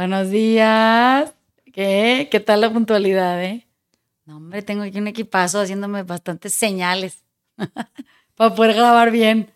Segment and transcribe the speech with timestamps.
[0.00, 1.34] Buenos días.
[1.74, 2.28] ¿Qué?
[2.30, 3.68] ¿Qué tal la puntualidad, eh?
[4.24, 7.22] No, hombre, tengo aquí un equipazo haciéndome bastantes señales
[8.34, 9.52] para poder grabar bien.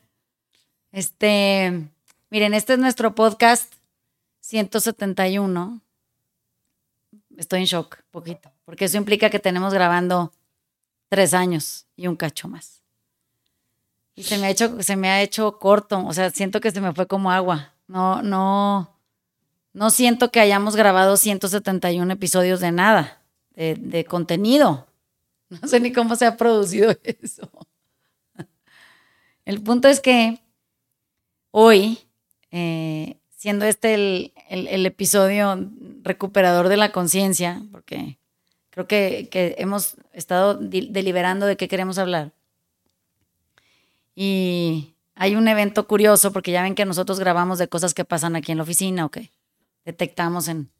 [0.92, 1.88] Este,
[2.28, 3.72] miren, este es nuestro podcast
[4.40, 5.80] 171.
[7.38, 10.30] Estoy en shock, poquito, porque eso implica que tenemos grabando
[11.08, 12.82] tres años y un cacho más.
[14.14, 16.82] Y se me ha hecho, se me ha hecho corto, o sea, siento que se
[16.82, 17.72] me fue como agua.
[17.86, 18.93] No, no,
[19.74, 23.20] no siento que hayamos grabado 171 episodios de nada,
[23.54, 24.86] de, contenido.
[25.50, 27.48] No sé ni cómo se ha producido eso.
[29.44, 30.40] El punto es que
[31.52, 31.98] hoy,
[32.50, 35.70] eh, siendo este el, episodio
[36.02, 38.18] recuperador de la conciencia, porque
[38.70, 42.32] creo que, que, hemos estado deliberando de qué queremos hablar.
[44.16, 48.34] Y hay un evento curioso, porque ya ven que nosotros grabamos de cosas que pasan
[48.34, 49.30] aquí en la oficina o que
[49.84, 50.70] detectamos en,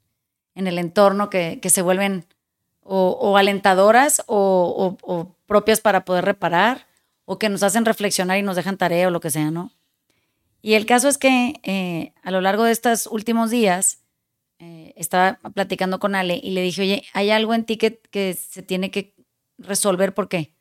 [0.55, 2.25] en el entorno que, que se vuelven
[2.87, 6.87] o, alentadoras o, o, propias para poder reparar
[7.25, 9.71] o que nos hacen reflexionar y nos dejan tarea o lo que sea, ¿no?
[10.61, 14.03] Y el caso es que eh, a lo largo de estos últimos días
[14.59, 18.33] eh, estaba platicando con Ale y le dije, oye, hay algo en ti que, que
[18.33, 19.15] se tiene que
[19.57, 20.53] resolver porque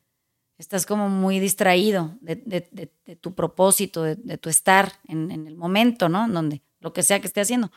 [0.59, 5.57] estás como muy distraído de, de, de, tu propósito, de, tu estar en, en, el
[5.57, 6.29] momento, ¿no?
[6.29, 7.71] Donde lo que sea que esté haciendo.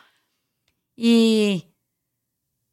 [1.00, 1.66] Y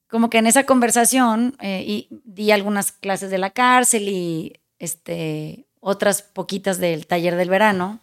[0.07, 5.67] como que en esa conversación eh, y di algunas clases de la cárcel y este,
[5.79, 7.99] otras poquitas del taller del verano.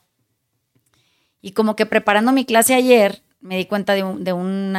[1.40, 4.76] Y como que preparando mi clase ayer, me di cuenta de un,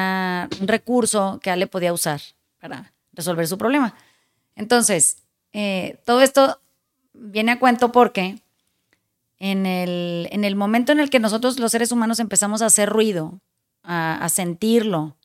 [0.61, 2.21] recurso que Ale podía usar
[2.61, 3.95] para resolver su problema.
[4.55, 6.61] Entonces, eh, todo esto
[7.11, 8.39] viene a cuento porque
[9.39, 12.87] en el, en el momento en el que nosotros los seres humanos empezamos a hacer
[12.87, 13.42] ruido,
[13.83, 15.17] a sentirlo,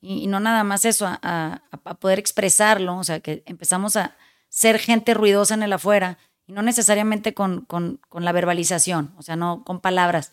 [0.00, 1.62] y, no nada más eso, a,
[2.00, 4.16] poder expresarlo, o sea, que empezamos a
[4.48, 9.22] ser gente ruidosa en el afuera y no necesariamente con, con, con la verbalización, o
[9.22, 10.32] sea, no con palabras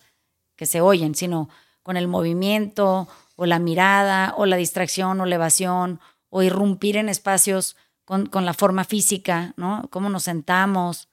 [0.56, 1.48] que se oyen, sino
[1.82, 6.00] con el movimiento o la mirada o la distracción o la evasión
[6.30, 9.86] o irrumpir en espacios con, con, la forma física, ¿no?
[9.90, 11.08] Cómo nos sentamos.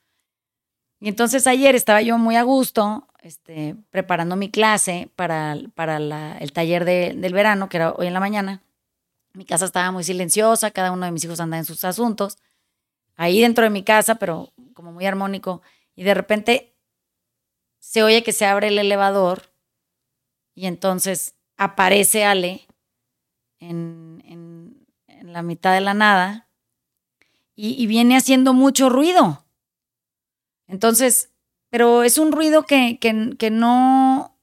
[1.00, 5.98] Y entonces ayer estaba yo muy a gusto este, preparando mi clase para, para
[6.38, 8.62] el taller del verano, que era hoy en la mañana.
[9.34, 12.38] Mi casa estaba muy silenciosa, cada uno de mis hijos andaba en sus asuntos.
[13.16, 15.64] Ahí dentro de mi casa, pero como muy armónico.
[15.96, 16.76] Y de repente
[17.80, 19.50] se oye que se abre el elevador
[20.54, 22.68] y entonces aparece Ale
[23.60, 26.48] en, en, la mitad de la nada
[27.56, 29.44] y viene haciendo mucho ruido.
[30.68, 31.32] Entonces
[31.70, 33.14] pero es un ruido que, que,
[33.52, 34.38] no,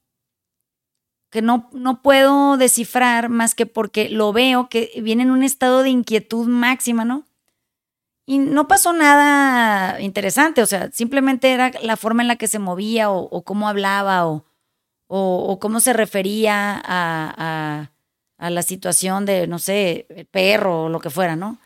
[1.31, 5.83] que no, no puedo descifrar más que porque lo veo que viene en un estado
[5.83, 7.25] de inquietud máxima, ¿no?
[8.25, 12.59] Y no pasó nada interesante, o sea, simplemente era la forma en la que se
[12.59, 14.45] movía o, cómo hablaba o,
[15.07, 17.89] o, cómo se refería a,
[18.37, 21.59] a, la situación de, no sé, el perro o lo que fuera, ¿no?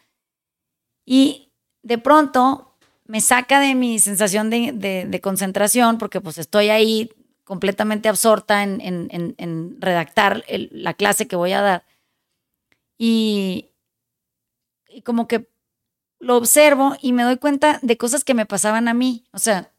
[1.06, 1.51] Y
[1.84, 2.76] de pronto
[3.07, 7.09] me saca de mi sensación de, concentración porque pues estoy ahí
[7.44, 11.85] completamente absorta en, redactar la clase que voy a dar.
[12.97, 13.72] Y,
[14.90, 15.50] y como que
[16.19, 19.25] lo observo y me doy cuenta de cosas que me pasaban a mí.
[19.31, 19.72] O sea,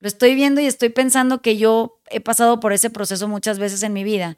[0.00, 3.82] lo estoy viendo y estoy pensando que yo he pasado por ese proceso muchas veces
[3.82, 4.36] en mi vida,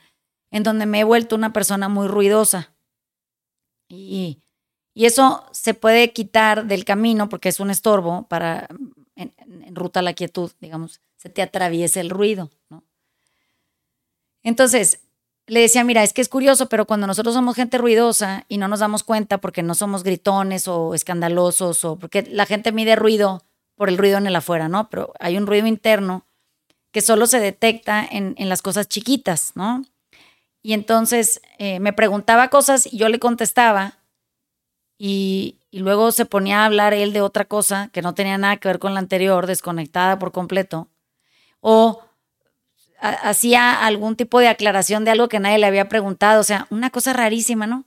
[0.50, 2.74] en donde me he vuelto una persona muy ruidosa.
[3.88, 4.42] Y,
[4.98, 8.66] y eso se puede quitar del camino porque es un estorbo para,
[9.14, 9.32] en,
[9.72, 12.82] ruta a la quietud, digamos, se te atraviesa el ruido, ¿no?
[14.42, 15.02] Entonces,
[15.46, 18.66] le decía, mira, es que es curioso, pero cuando nosotros somos gente ruidosa y no
[18.66, 23.44] nos damos cuenta porque no somos gritones o escandalosos o porque la gente mide ruido
[23.76, 24.90] por el ruido en el afuera, ¿no?
[24.90, 26.26] Pero hay un ruido interno
[26.90, 29.84] que solo se detecta en, en las cosas chiquitas, ¿no?
[30.60, 33.97] Y entonces eh, me preguntaba cosas y yo le contestaba
[34.98, 38.68] y, luego se ponía a hablar él de otra cosa que no tenía nada que
[38.68, 40.88] ver con la anterior, desconectada por completo,
[41.60, 42.02] o
[43.00, 46.90] hacía algún tipo de aclaración de algo que nadie le había preguntado, o sea, una
[46.90, 47.84] cosa rarísima, ¿no?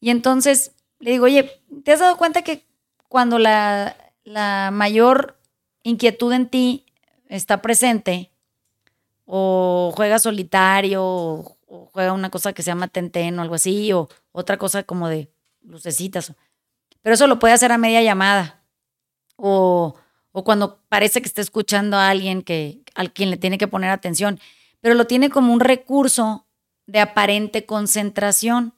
[0.00, 2.64] Y entonces le digo, oye, ¿te has dado cuenta que
[3.08, 5.38] cuando la, la mayor
[5.82, 6.86] inquietud en ti
[7.28, 8.30] está presente,
[9.26, 13.92] o juega solitario, o, o juega una cosa que se llama tenten o algo así,
[13.92, 15.30] o otra cosa como de
[15.62, 16.32] lucecitas.
[17.02, 18.64] Pero eso lo puede hacer a media llamada.
[19.36, 19.94] O,
[20.32, 23.90] o cuando parece que está escuchando a alguien que, al quien le tiene que poner
[23.90, 24.38] atención.
[24.80, 26.46] Pero lo tiene como un recurso
[26.86, 28.74] de aparente concentración.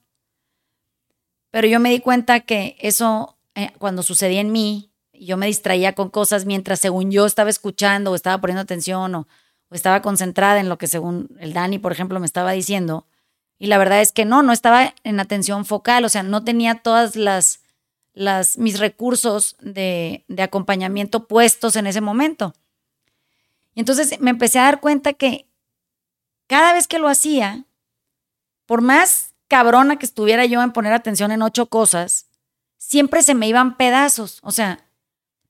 [1.50, 5.94] pero yo me di cuenta que eso, eh, cuando sucedía en mí, yo me distraía
[5.94, 9.28] con cosas mientras según yo estaba escuchando o estaba poniendo atención o,
[9.68, 13.06] o estaba concentrada en lo que según el Dani, por ejemplo, me estaba diciendo.
[13.62, 16.82] Y la verdad es que no, no estaba en atención focal, o sea, no tenía
[16.82, 17.60] todas las,
[18.12, 22.54] las mis recursos de, de acompañamiento puestos en ese momento.
[23.76, 25.46] Y entonces me empecé a dar cuenta que
[26.48, 27.64] cada vez que lo hacía,
[28.66, 32.26] por más cabrona que estuviera yo en poner atención en ocho cosas,
[32.78, 34.40] siempre se me iban pedazos.
[34.42, 34.88] O sea,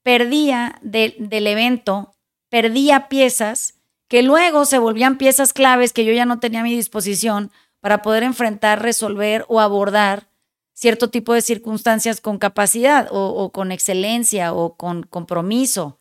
[0.03, 2.15] perdía del evento,
[2.51, 3.73] perdía piezas
[4.07, 7.51] que luego se volvían piezas claves que yo ya no tenía a mi disposición
[7.83, 10.29] para poder enfrentar, resolver o abordar
[10.73, 15.99] cierto tipo de circunstancias con capacidad o, con excelencia o con compromiso.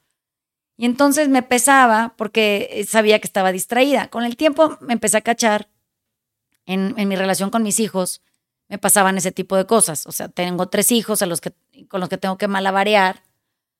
[0.77, 4.09] Y entonces me pesaba porque sabía que estaba distraída.
[4.09, 5.69] Con el tiempo me empecé a cachar
[6.67, 8.21] en, mi relación con mis hijos,
[8.69, 10.05] me pasaban ese tipo de cosas.
[10.05, 11.51] O sea, tengo tres hijos a los que,
[11.89, 13.23] con los que tengo que malabarear.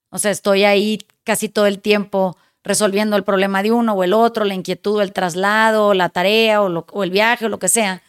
[0.09, 4.13] O sea, estoy ahí casi todo el tiempo resolviendo el problema de uno o el
[4.13, 8.02] otro, la inquietud, el traslado, la tarea o, el viaje o lo que sea.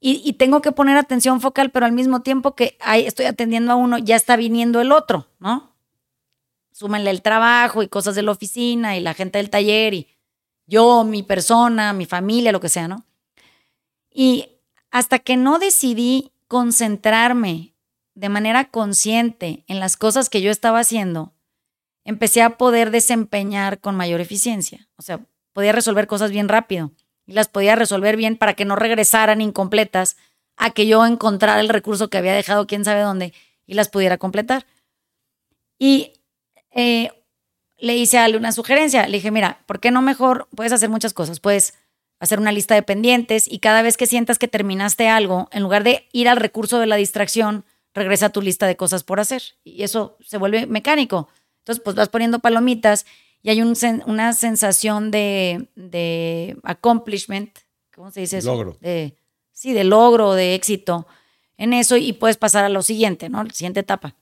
[0.00, 3.98] Y, tengo que poner atención focal, pero al mismo tiempo que estoy atendiendo a uno,
[3.98, 5.74] ya está viniendo el otro, ¿no?
[6.70, 10.06] Súmenle el trabajo y cosas de la oficina y la gente del taller y
[10.66, 13.04] yo, mi persona, mi familia, lo que sea, ¿no?
[14.12, 14.50] Y
[14.92, 17.74] hasta que no decidí concentrarme
[18.14, 21.32] de manera consciente en las cosas que yo estaba haciendo,
[22.08, 24.88] empecé a poder desempeñar con mayor eficiencia.
[24.96, 25.20] O sea,
[25.52, 26.90] podía resolver cosas bien rápido
[27.26, 30.16] y las podía resolver bien para que no regresaran incompletas
[30.56, 33.34] a que yo encontrara el recurso que había dejado quién sabe dónde
[33.66, 34.64] y las pudiera completar.
[35.78, 36.14] Y
[36.70, 37.10] eh,
[37.76, 39.06] le hice a Ale una sugerencia.
[39.06, 40.48] Le dije, mira, ¿por qué no mejor?
[40.56, 41.40] Puedes hacer muchas cosas.
[41.40, 41.74] Puedes
[42.20, 45.84] hacer una lista de pendientes y cada vez que sientas que terminaste algo, en lugar
[45.84, 49.42] de ir al recurso de la distracción, regresa a tu lista de cosas por hacer.
[49.62, 51.28] Y eso se vuelve mecánico.
[51.68, 53.06] Entonces, pues vas poniendo palomitas
[53.42, 57.56] y hay una sensación de, de, accomplishment,
[57.94, 58.52] ¿cómo se dice eso?
[58.52, 58.76] Logro.
[58.80, 59.16] De,
[59.52, 61.06] sí, de logro, de éxito
[61.56, 63.44] en eso y puedes pasar a lo siguiente, ¿no?
[63.44, 64.16] La siguiente etapa.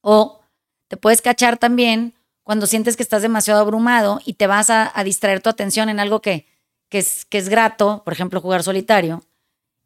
[0.00, 0.40] O
[0.88, 5.40] te puedes cachar también cuando sientes que estás demasiado abrumado y te vas a distraer
[5.40, 6.46] tu atención en algo que
[6.90, 9.22] que es, que es grato, por ejemplo, jugar solitario.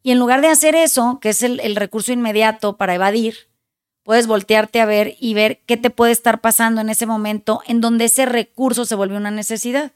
[0.03, 3.49] Y en lugar de hacer eso, que es el, recurso inmediato para evadir,
[4.05, 7.81] puedes voltearte a ver y ver qué te puede estar pasando en ese momento en
[7.81, 9.93] donde ese recurso se vuelve una necesidad.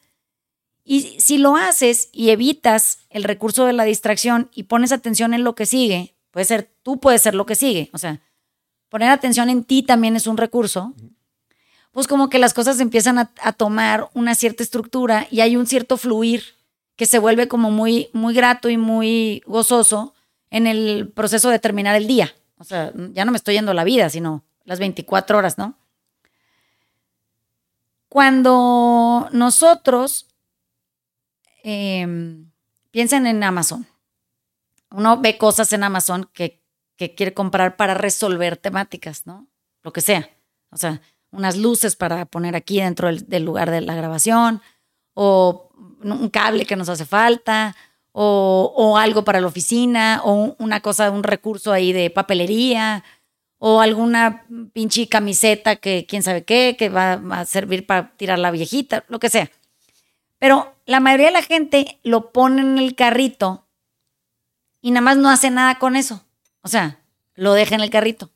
[0.83, 5.45] Y si lo haces y evitas el recurso de la distracción y pones atención en
[5.45, 7.91] lo que sigue, puede ser, tú puedes ser lo que sigue.
[7.93, 8.21] O sea,
[8.89, 10.95] poner atención en ti también es un recurso.
[11.93, 15.67] Pues como que las cosas empiezan a, a tomar una cierta estructura y hay un
[15.67, 16.43] cierto fluir
[16.97, 20.15] que se vuelve como muy, muy grato y muy gozoso
[20.51, 22.35] en el proceso de terminar el día.
[22.59, 25.79] O sea, ya no me estoy yendo la vida, sino las 24 horas, ¿no?
[28.09, 30.27] Cuando nosotros
[31.63, 32.07] eh,
[32.91, 33.87] piensen en Amazon,
[34.91, 36.63] uno ve cosas en Amazon que,
[36.97, 39.47] que quiere comprar para resolver temáticas, ¿no?
[39.83, 40.29] Lo que sea.
[40.71, 41.01] O sea,
[41.31, 44.63] unas luces para poner aquí dentro del lugar de la grabación,
[45.15, 45.71] o
[46.03, 47.75] un cable que nos hace falta,
[48.13, 53.05] o, algo para la oficina, o una cosa, un recurso ahí de papelería,
[53.59, 58.51] o alguna pinche camiseta que quién sabe qué, que va a servir para tirar la
[58.51, 59.51] viejita, lo que sea.
[60.39, 63.67] Pero la mayoría de la gente lo pone en el carrito
[64.81, 66.25] y nada más no hace nada con eso.
[66.63, 67.01] O sea,
[67.35, 68.31] lo deja en el carrito.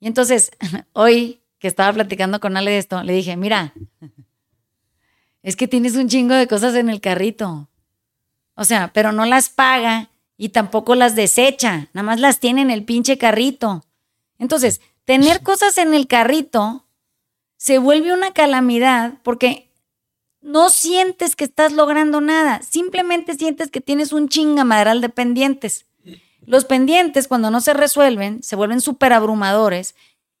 [0.00, 0.50] Y entonces,
[0.92, 3.72] hoy que estaba platicando con Ale de esto, le dije, mira,
[5.42, 7.68] es que tienes un chingo de cosas en el carrito.
[8.54, 12.70] O sea, pero no las paga y tampoco las desecha, nada más las tiene en
[12.70, 13.84] el pinche carrito.
[14.38, 16.84] Entonces, tener cosas en el carrito
[17.56, 19.70] se vuelve una calamidad porque
[20.40, 25.86] no sientes que estás logrando nada, simplemente sientes que tienes un chingamadral de pendientes.
[26.44, 29.94] Los pendientes, cuando no se resuelven, se vuelven súper abrumadores.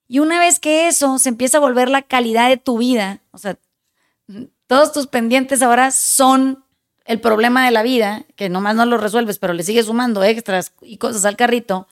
[0.08, 3.38] Y una vez que eso se empieza a volver la calidad de tu vida, o
[3.38, 3.56] sea,
[4.66, 6.64] todos tus pendientes ahora son
[7.04, 10.72] el problema de la vida, que nomás no lo resuelves, pero le sigues sumando extras
[10.82, 11.88] y cosas al carrito,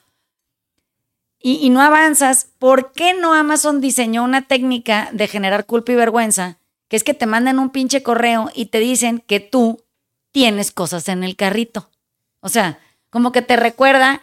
[1.43, 6.59] y, no avanzas, ¿por qué no Amazon diseñó una técnica de generar culpa y vergüenza?
[6.87, 9.83] Que es que te mandan un pinche correo y te dicen que tú
[10.31, 11.89] tienes cosas en el carrito.
[12.41, 12.77] O sea,
[13.09, 14.21] como que te recuerda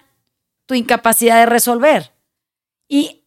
[0.66, 2.12] tu incapacidad de resolver.
[2.86, 3.24] Y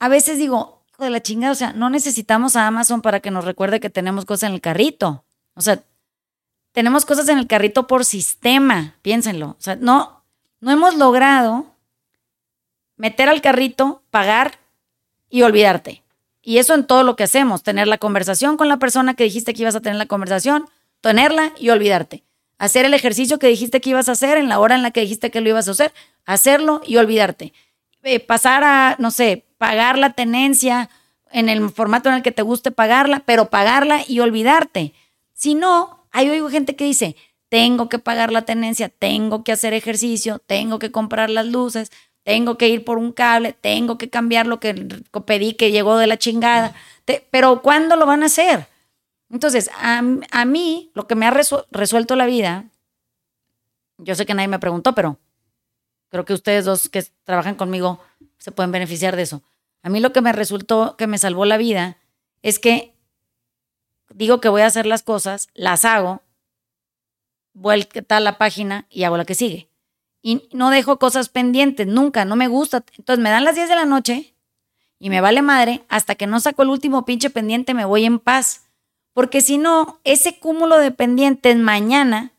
[0.00, 1.52] a veces digo, de la chingada.
[1.52, 4.60] O sea, no necesitamos a Amazon para que nos recuerde que tenemos cosas en el
[4.60, 5.24] carrito.
[5.54, 5.82] O sea,
[6.72, 9.48] tenemos cosas en el carrito por sistema, piénsenlo.
[9.48, 10.22] O sea, no,
[10.60, 11.66] no hemos logrado
[12.96, 14.58] meter al carrito, pagar
[15.28, 16.02] y olvidarte.
[16.42, 19.54] Y eso en todo lo que hacemos, tener la conversación con la persona que dijiste
[19.54, 20.68] que ibas a tener la conversación,
[21.00, 22.24] tenerla y olvidarte.
[22.58, 25.00] Hacer el ejercicio que dijiste que ibas a hacer en la hora en la que
[25.00, 25.92] dijiste que lo ibas a hacer,
[26.26, 27.52] hacerlo y olvidarte.
[28.02, 30.90] Eh, pasar a, no sé, pagar la tenencia
[31.32, 34.92] en el formato en el que te guste pagarla, pero pagarla y olvidarte.
[35.32, 37.16] Si no, hay oigo gente que dice,
[37.48, 41.90] tengo que pagar la tenencia, tengo que hacer ejercicio, tengo que comprar las luces,
[42.22, 44.74] tengo que ir por un cable, tengo que cambiar lo que
[45.26, 46.74] pedí que llegó de la chingada.
[47.30, 48.68] pero ¿cuándo lo van a hacer?
[49.30, 50.02] Entonces, a,
[50.44, 52.66] mí, lo que me ha resuelto la vida,
[53.98, 55.18] yo sé que nadie me preguntó, pero
[56.08, 58.00] creo que ustedes dos que trabajan conmigo
[58.38, 59.42] se pueden beneficiar de eso.
[59.82, 61.96] A mí lo que me resultó, que me salvó la vida,
[62.42, 62.94] es que
[64.14, 66.22] digo que voy a hacer las cosas, las hago,
[67.52, 69.68] vuelta a la página y hago la que sigue.
[70.22, 72.84] Y no dejo cosas pendientes, nunca, no me gusta.
[72.98, 74.34] Entonces me dan las 10 de la noche
[74.98, 78.18] y me vale madre, hasta que no saco el último pinche pendiente me voy en
[78.18, 78.66] paz.
[79.14, 82.32] Porque si no, ese cúmulo de pendientes mañana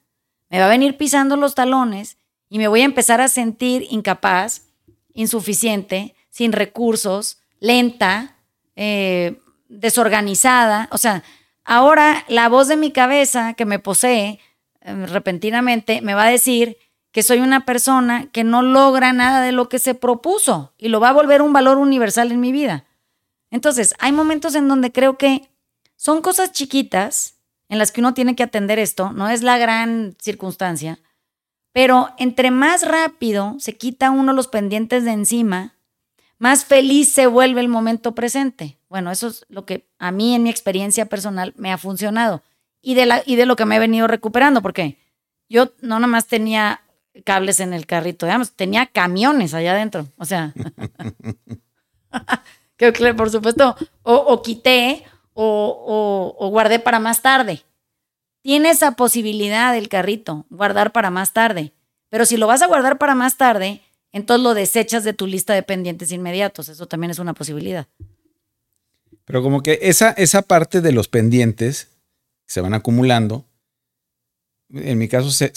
[0.49, 2.17] me va a venir pisando los talones
[2.49, 4.67] y me voy a empezar a sentir incapaz,
[5.13, 8.35] insuficiente, sin recursos, lenta,
[8.75, 10.87] eh, desorganizada.
[10.91, 11.23] O sea,
[11.65, 14.39] ahora la voz de mi cabeza que me posee
[14.81, 16.77] eh, repentinamente me va a decir
[17.11, 20.99] que soy una persona que no logra nada de lo que se propuso y lo
[20.99, 22.85] va a volver un valor universal en mi vida.
[23.51, 25.49] Entonces, hay momentos en donde creo que
[25.97, 27.35] son cosas chiquitas
[27.67, 30.99] en las que uno tiene que atender esto, no es la gran circunstancia,
[31.73, 35.75] pero entre más rápido se quita uno los pendientes de encima,
[36.41, 38.79] más feliz se vuelve el momento presente.
[38.89, 42.41] Bueno, eso es lo que a mí en mi experiencia personal me ha funcionado
[42.81, 44.97] y de, la, y de lo que me he venido recuperando, porque
[45.49, 46.81] yo no nomás tenía
[47.25, 50.51] cables en el carrito, digamos, tenía camiones allá adentro, o sea,
[52.75, 57.61] que por supuesto, o, quité o, o guardé para más tarde.
[58.41, 61.71] Tiene esa posibilidad el carrito, guardar para más tarde.
[62.09, 65.53] Pero si lo vas a guardar para más tarde, entonces lo desechas de tu lista
[65.53, 66.69] de pendientes inmediatos.
[66.69, 67.87] Eso también es una posibilidad.
[69.25, 71.89] Pero como que esa, esa parte de los pendientes
[72.45, 73.45] se van acumulando,
[74.69, 75.51] en mi caso se,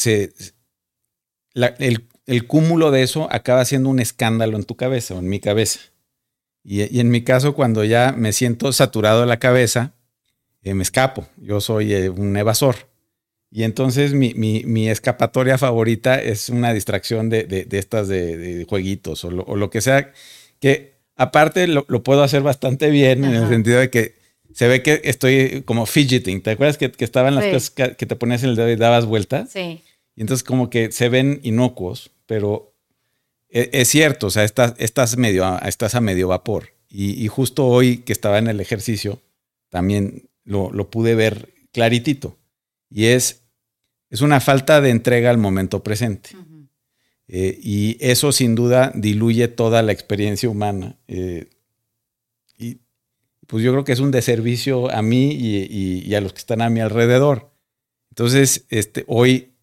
[1.54, 5.80] el, cúmulo de eso acaba siendo un escándalo en tu cabeza o en mi cabeza.
[6.62, 9.92] Y, en mi caso, cuando ya me siento saturado de la cabeza,
[10.62, 11.26] eh, me escapo.
[11.36, 12.76] Yo soy eh, un evasor.
[13.56, 19.80] Y entonces mi, escapatoria favorita es una distracción de, estas de, jueguitos o lo, que
[19.80, 20.12] sea,
[20.58, 24.16] que aparte lo, puedo hacer bastante bien en el sentido de que
[24.52, 26.42] se ve que estoy como fidgeting.
[26.42, 29.52] ¿Te acuerdas que, estaban las cosas que, te ponías en el dedo y dabas vueltas?
[29.52, 29.80] Sí.
[30.16, 32.74] Y entonces como que se ven inocuos, pero
[33.50, 36.70] e, es, cierto, o sea, estás, estás, medio, estás a medio vapor.
[36.88, 39.22] Y, justo hoy que estaba en el ejercicio,
[39.68, 42.36] también lo, lo pude ver claritito.
[42.90, 43.43] Y es
[44.14, 46.30] es una falta de entrega al momento presente.
[47.26, 50.96] Eh, y eso sin duda diluye toda la experiencia humana.
[51.08, 51.50] Eh,
[52.56, 52.78] y
[53.48, 56.70] pues yo creo que es un deservicio a mí y, a los que están a
[56.70, 57.50] mi alrededor.
[58.10, 59.54] Entonces, este, hoy,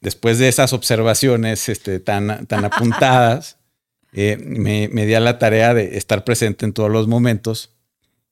[0.00, 3.58] después de esas observaciones este, tan, tan apuntadas,
[4.14, 7.74] eh, me, me di a la tarea de estar presente en todos los momentos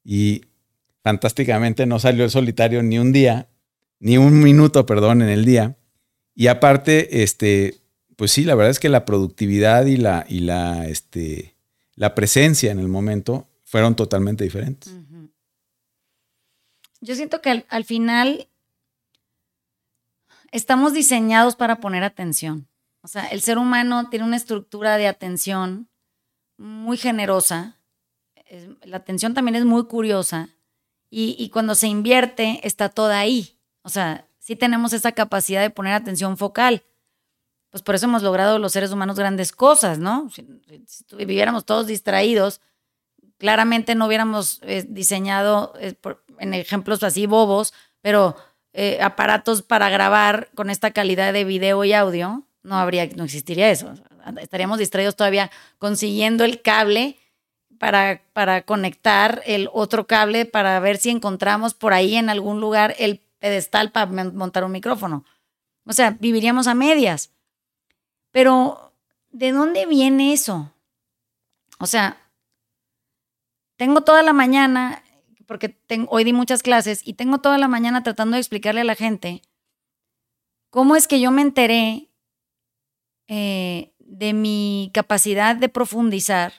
[0.06, 0.46] y
[1.02, 3.49] fantásticamente no salió el solitario ni un día
[4.00, 5.76] ni un minuto, perdón, en el día.
[6.34, 7.80] Y aparte, este,
[8.16, 11.54] pues sí, la verdad es que la productividad y la, y la, este,
[11.94, 14.92] la presencia en el momento fueron totalmente diferentes.
[17.02, 18.48] Yo siento que al, final
[20.50, 22.68] estamos diseñados para poner atención.
[23.02, 25.88] O sea, el ser humano tiene una estructura de atención
[26.58, 27.78] muy generosa.
[28.82, 30.50] La atención también es muy curiosa.
[31.08, 33.59] Y, y cuando se invierte, está toda ahí.
[33.82, 36.82] O sea, sí tenemos esa capacidad de poner atención focal.
[37.70, 40.28] Pues por eso hemos logrado los seres humanos grandes cosas, ¿no?
[40.30, 40.44] Si,
[41.16, 42.60] viviéramos todos distraídos,
[43.38, 45.94] claramente no hubiéramos eh, diseñado, eh,
[46.38, 47.72] en ejemplos así bobos,
[48.02, 48.36] pero
[48.72, 53.70] eh, aparatos para grabar con esta calidad de video y audio, no habría, no existiría
[53.70, 53.94] eso.
[54.40, 57.18] Estaríamos distraídos todavía consiguiendo el cable
[57.78, 62.94] para, para conectar el otro cable para ver si encontramos por ahí en algún lugar
[62.98, 65.24] el pedestal para montar un micrófono.
[65.84, 67.32] O sea, viviríamos a medias.
[68.30, 68.92] Pero,
[69.30, 70.72] ¿de dónde viene eso?
[71.80, 72.30] O sea,
[73.76, 75.02] tengo toda la mañana,
[75.46, 78.94] porque hoy di muchas clases, y tengo toda la mañana tratando de explicarle a la
[78.94, 79.42] gente
[80.68, 82.10] cómo es que yo me enteré
[83.26, 86.52] eh, de mi capacidad de profundizar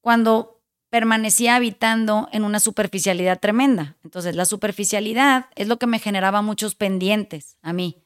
[0.00, 0.51] cuando
[0.92, 3.96] permanecía habitando en una superficialidad tremenda.
[4.04, 7.96] Entonces, la superficialidad es lo que me generaba muchos pendientes a mí.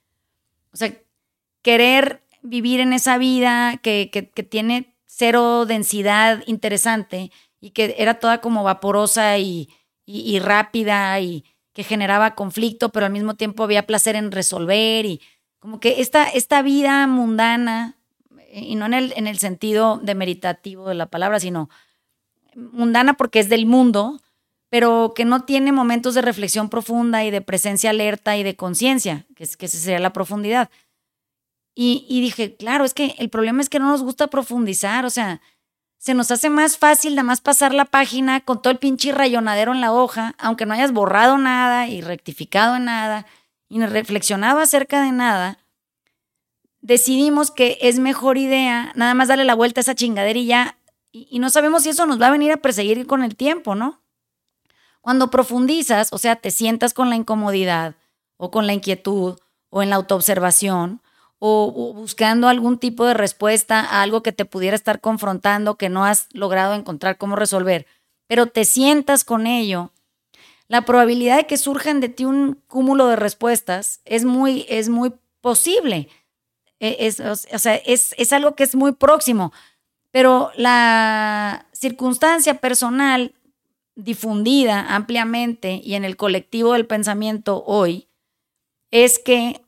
[0.72, 0.96] O sea,
[1.62, 8.40] querer vivir en esa vida que, que, tiene cero densidad interesante y que era toda
[8.40, 9.68] como vaporosa y,
[10.04, 15.20] y, rápida y que generaba conflicto, pero al mismo tiempo había placer en resolver y
[15.58, 17.96] como que esta, esta vida mundana,
[18.52, 21.68] y no en el, en el sentido demeritativo de la palabra, sino
[22.56, 24.20] mundana porque es del mundo,
[24.68, 29.26] pero que no tiene momentos de reflexión profunda y de presencia alerta y de conciencia,
[29.36, 30.70] que, es, que esa sería la profundidad.
[31.78, 35.42] Y, dije, claro, es que el problema es que no nos gusta profundizar, o sea,
[35.98, 39.74] se nos hace más fácil nada más pasar la página con todo el pinche rayonadero
[39.74, 43.26] en la hoja, aunque no hayas borrado nada y rectificado nada
[43.68, 45.58] y no reflexionado acerca de nada,
[46.80, 50.78] decidimos que es mejor idea nada más darle la vuelta a esa chingadera y ya
[51.30, 54.02] y, no sabemos si eso nos va a venir a perseguir con el tiempo, ¿no?
[55.00, 57.94] Cuando profundizas, o sea, te sientas con la incomodidad
[58.36, 59.38] o con la inquietud
[59.70, 61.00] o en la autoobservación
[61.38, 65.88] o, o, buscando algún tipo de respuesta a algo que te pudiera estar confrontando que
[65.88, 67.86] no has logrado encontrar cómo resolver,
[68.26, 69.92] pero te sientas con ello,
[70.68, 75.12] la probabilidad de que surjan de ti un cúmulo de respuestas es muy, es muy
[75.40, 76.08] posible.
[76.80, 79.52] E, o sea, es, es algo que es muy próximo.
[80.16, 83.34] Pero la circunstancia personal
[83.96, 88.08] difundida ampliamente y en el colectivo del pensamiento hoy
[88.90, 89.60] es que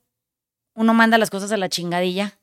[0.74, 2.38] uno manda las cosas a la chingadilla.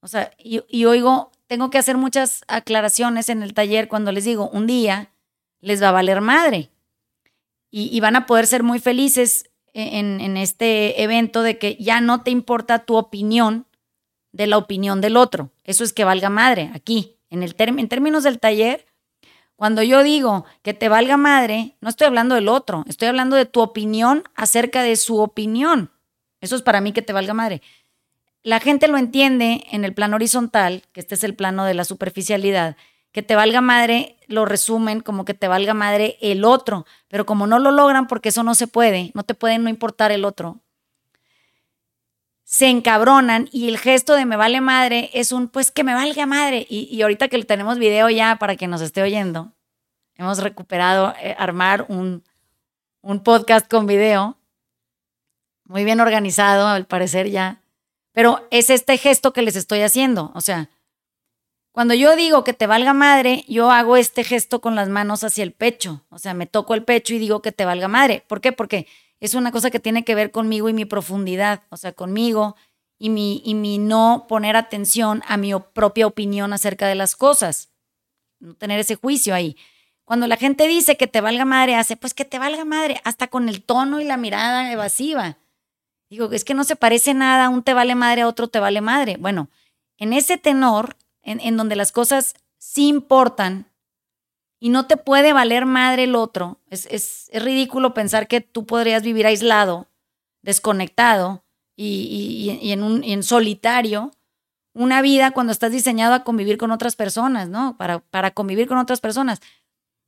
[0.00, 4.48] O sea, y, oigo, tengo que hacer muchas aclaraciones en el taller cuando les digo,
[4.48, 5.12] un día
[5.60, 6.70] les va a valer madre
[7.70, 12.22] y, van a poder ser muy felices en, en, este evento de que ya no
[12.22, 13.66] te importa tu opinión
[14.32, 15.50] de la opinión del otro.
[15.64, 17.14] Eso es que valga madre aquí.
[17.34, 17.54] En, el
[17.88, 18.86] términos del taller,
[19.56, 23.44] cuando yo digo que te valga madre, no estoy hablando del otro, estoy hablando de
[23.44, 25.90] tu opinión acerca de su opinión.
[26.40, 27.60] Eso es para mí que te valga madre.
[28.42, 31.84] La gente lo entiende en el plano horizontal, que este es el plano de la
[31.84, 32.76] superficialidad,
[33.10, 37.46] que te valga madre lo resumen como que te valga madre el otro, pero como
[37.46, 40.60] no lo logran porque eso no se puede, no te puede no importar el otro,
[42.54, 46.24] se encabronan y el gesto de me vale madre es un pues que me valga
[46.24, 46.64] madre.
[46.70, 49.50] Y, ahorita que tenemos video ya para que nos esté oyendo,
[50.14, 52.22] hemos recuperado eh, armar un,
[53.00, 54.38] un podcast con video,
[55.64, 57.60] muy bien organizado al parecer ya,
[58.12, 60.30] pero es este gesto que les estoy haciendo.
[60.36, 60.70] O sea,
[61.72, 65.42] cuando yo digo que te valga madre, yo hago este gesto con las manos hacia
[65.42, 66.04] el pecho.
[66.08, 68.22] O sea, me toco el pecho y digo que te valga madre.
[68.28, 68.52] ¿Por qué?
[68.52, 68.86] Porque
[69.26, 72.56] es una cosa que tiene que ver conmigo y mi profundidad, o sea, conmigo
[72.98, 77.70] y mi, y mi no poner atención a mi propia opinión acerca de las cosas,
[78.38, 79.56] no tener ese juicio ahí.
[80.04, 83.28] Cuando la gente dice que te valga madre, hace, pues que te valga madre, hasta
[83.28, 85.38] con el tono y la mirada evasiva.
[86.10, 88.82] Digo, es que no se parece nada, un te vale madre a otro te vale
[88.82, 89.16] madre.
[89.18, 89.48] Bueno,
[89.96, 93.70] en ese tenor, en, en donde las cosas sí importan,
[94.64, 96.58] y no te puede valer madre el otro.
[96.70, 99.88] Es, es, ridículo pensar que tú podrías vivir aislado,
[100.40, 101.44] desconectado
[101.76, 104.12] y, y, en, un, en solitario
[104.72, 107.76] una vida cuando estás diseñado a convivir con otras personas, ¿no?
[107.76, 109.42] Para, para convivir con otras personas.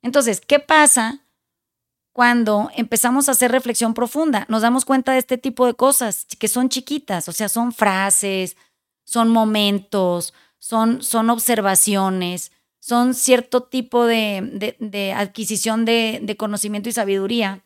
[0.01, 1.21] Entonces, ¿qué pasa
[2.15, 4.47] cuando empezamos a hacer reflexión profunda?
[4.49, 8.57] Nos damos cuenta de este tipo de cosas que son chiquitas, o sea, son frases,
[9.05, 12.53] son momentos, son, son observaciones,
[12.87, 17.65] son cierto tipo de, adquisición de, conocimiento y sabiduría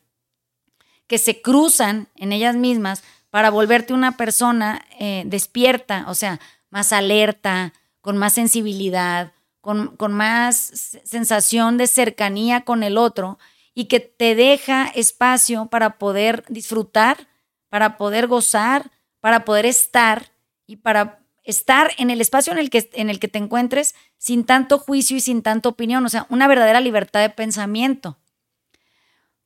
[1.06, 6.94] que se cruzan en ellas mismas para volverte una persona eh, despierta, o sea, más
[6.94, 10.56] alerta, con más sensibilidad, con, con más
[11.04, 13.38] sensación de cercanía con el otro
[13.74, 17.28] y que te deja espacio para poder disfrutar,
[17.68, 20.33] para poder gozar, para poder estar
[20.66, 21.19] y para
[21.50, 25.16] estar en el espacio en el, que, en el que te encuentres sin tanto juicio
[25.16, 28.18] y sin tanta opinión, o sea, una verdadera libertad de pensamiento.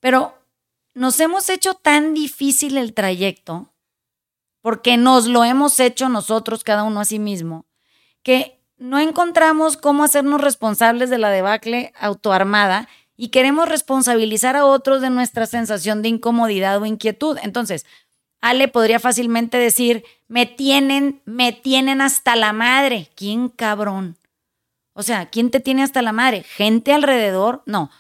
[0.01, 0.39] Pero
[0.95, 3.73] nos hemos hecho tan difícil el trayecto,
[4.61, 7.67] porque nos lo hemos hecho nosotros, cada uno a sí mismo,
[8.23, 15.01] que no encontramos cómo hacernos responsables de la debacle autoarmada y queremos responsabilizar a otros
[15.01, 17.39] de nuestra sensación de incomodidad o inquietud.
[17.43, 17.87] Entonces,
[18.45, 23.09] Ale podría fácilmente decir, me tienen, me tienen hasta la madre.
[23.17, 24.19] ¿Quién cabrón?
[24.93, 26.43] O sea, ¿quién te tiene hasta la madre?
[26.43, 27.63] ¿Gente alrededor?
[27.65, 27.91] No.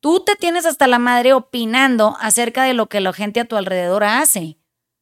[0.00, 3.54] Tú te tienes hasta la madre opinando acerca de lo que la gente a tu
[3.54, 4.58] alrededor hace.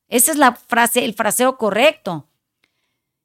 [0.09, 2.27] Esa es la frase, el fraseo correcto.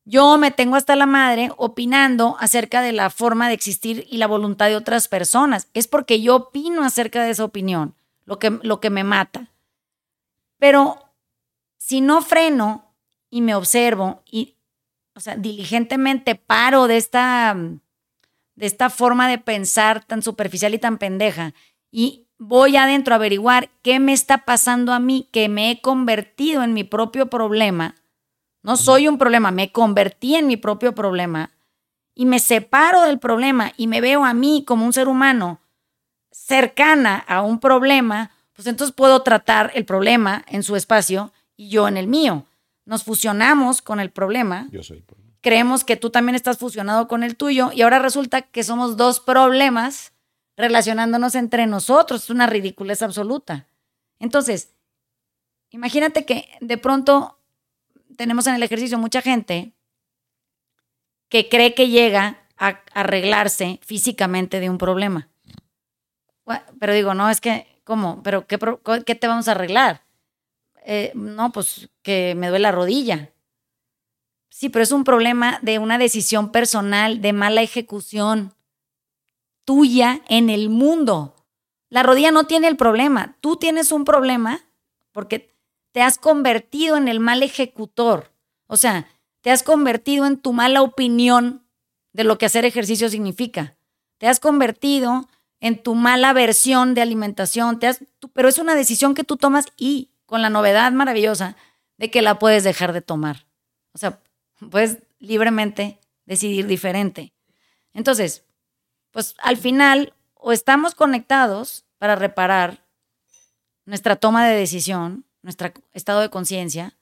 [0.05, 4.27] yo me tengo hasta la madre opinando acerca de la forma de existir y la
[4.27, 5.67] voluntad de otras personas.
[5.73, 9.51] Es porque yo opino acerca de esa opinión, lo que, lo que me mata.
[10.57, 11.04] Pero
[11.85, 12.95] si no freno
[13.29, 14.55] y me observo y,
[15.13, 17.55] o sea, diligentemente paro de esta,
[18.55, 21.53] de esta forma de pensar tan superficial y tan pendeja
[21.91, 26.63] y voy adentro a averiguar qué me está pasando a mí, que me he convertido
[26.63, 27.93] en mi propio problema.
[28.63, 31.51] No soy un problema, me convertí en mi propio problema
[32.15, 35.61] y me separo del problema y me veo a mí como un ser humano
[36.31, 41.87] cercana a un problema, pues entonces puedo tratar el problema en su espacio y yo
[41.87, 42.45] en el mío.
[42.85, 44.67] Nos fusionamos con el problema.
[44.71, 45.03] Yo soy.
[45.41, 49.19] Creemos que tú también estás fusionado con el tuyo y ahora resulta que somos dos
[49.19, 50.13] problemas
[50.57, 52.23] relacionándonos entre nosotros.
[52.23, 53.67] Es una ridiculez absoluta.
[54.19, 54.73] Entonces,
[55.69, 57.39] imagínate que de pronto
[58.15, 59.73] tenemos en el ejercicio mucha gente
[61.29, 65.27] que cree que llega a arreglarse físicamente de un problema.
[66.79, 68.21] Pero digo, no, es que, ¿cómo?
[68.23, 68.59] ¿Pero qué,
[69.05, 70.04] qué te vamos a arreglar?
[70.85, 73.31] Eh, no, pues que me duele la rodilla.
[74.49, 78.53] Sí, pero es un problema de una decisión personal, de mala ejecución
[79.65, 81.35] tuya en el mundo.
[81.89, 83.35] La rodilla no tiene el problema.
[83.41, 84.61] Tú tienes un problema
[85.11, 85.55] porque
[85.91, 88.31] te has convertido en el mal ejecutor.
[88.67, 89.07] O sea,
[89.41, 91.65] te has convertido en tu mala opinión
[92.13, 93.75] de lo que hacer ejercicio significa.
[94.17, 95.27] Te has convertido
[95.59, 97.91] en tu mala versión de alimentación, te
[98.33, 101.55] pero es una decisión que tú tomas y con la novedad maravillosa
[101.95, 103.47] de que la puedes dejar de tomar.
[103.93, 104.19] O sea,
[104.69, 107.31] puedes libremente decidir diferente.
[107.93, 108.43] Entonces,
[109.11, 112.85] pues al final o estamos conectados para reparar
[113.85, 116.97] nuestra toma de decisión, nuestro estado de conciencia,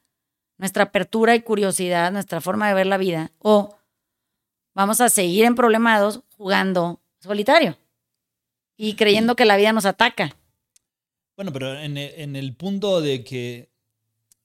[0.59, 3.75] nuestra apertura y curiosidad, nuestra forma de ver la vida, o
[4.75, 7.79] vamos a seguir en problemados jugando solitario
[8.77, 10.35] y creyendo que la vida nos ataca.
[11.35, 13.71] Bueno, pero en el, punto de que,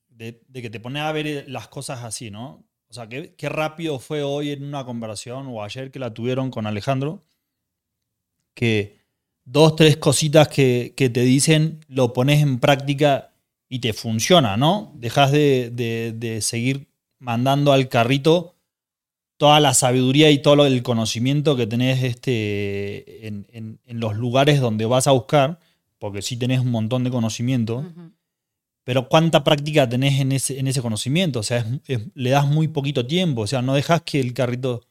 [0.09, 2.65] de, que te pones a ver las cosas así, ¿no?
[2.89, 6.65] O sea, ¿qué, rápido fue hoy en una conversación o ayer que la tuvieron con
[6.65, 7.23] Alejandro,
[8.55, 8.97] que
[9.45, 13.33] dos, tres cositas que, te dicen, lo pones en práctica
[13.69, 14.91] y te funciona, ¿no?
[14.95, 18.55] Dejas de, seguir mandando al carrito
[19.37, 24.85] toda la sabiduría y todo el conocimiento que tenés este, en, en los lugares donde
[24.85, 25.59] vas a buscar
[25.99, 27.85] porque sí tenés un montón de conocimiento,
[28.83, 31.39] pero ¿cuánta práctica tenés en ese, en ese conocimiento?
[31.39, 31.65] O sea,
[32.15, 34.81] le das muy poquito tiempo, o sea, no dejas que el carrito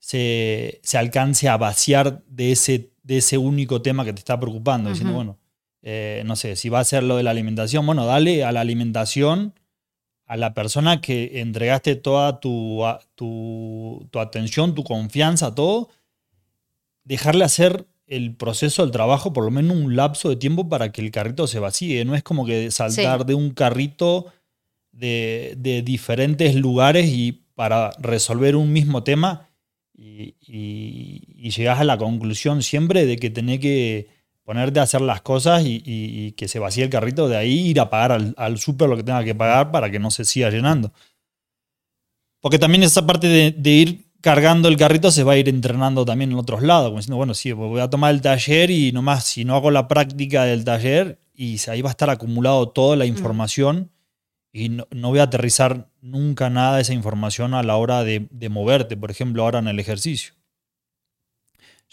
[0.00, 5.12] se, alcance a vaciar de ese, de ese único tema que te está preocupando, diciendo,
[5.12, 5.38] bueno,
[5.82, 8.60] eh, no sé, si va a ser lo de la alimentación, bueno, dale a la
[8.60, 9.54] alimentación
[10.26, 12.84] a la persona que entregaste toda tu,
[13.16, 15.88] tu, tu atención, tu confianza, todo,
[17.02, 21.00] dejarle hacer el proceso del trabajo por lo menos un lapso de tiempo para que
[21.00, 22.04] el carrito se vacíe.
[22.04, 24.26] No es como que saltar de un carrito
[24.90, 29.48] de, diferentes lugares y para resolver un mismo tema
[29.96, 34.08] y, y, llegas a la conclusión siempre de que tenés que
[34.42, 37.90] ponerte a hacer las cosas y, que se vacíe el carrito, de ahí ir a
[37.90, 40.92] pagar al, al súper lo que tenga que pagar para que no se siga llenando.
[42.40, 46.32] Porque también esa parte de ir cargando el carrito se va a ir entrenando también
[46.32, 49.44] en otros lados, como diciendo, bueno, sí, voy a tomar el taller y nomás si
[49.44, 53.90] no hago la práctica del taller y ahí va a estar acumulado toda la información
[54.52, 58.96] y no, voy a aterrizar nunca nada de esa información a la hora de, moverte,
[58.96, 60.34] por ejemplo, ahora en el ejercicio.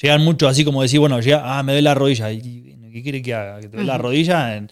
[0.02, 2.30] Llegan muchos así como decir, bueno, ya, ah, me duele la rodilla.
[2.30, 3.60] ¿Qué quiere que haga?
[3.60, 4.68] ¿Que te duele la rodilla?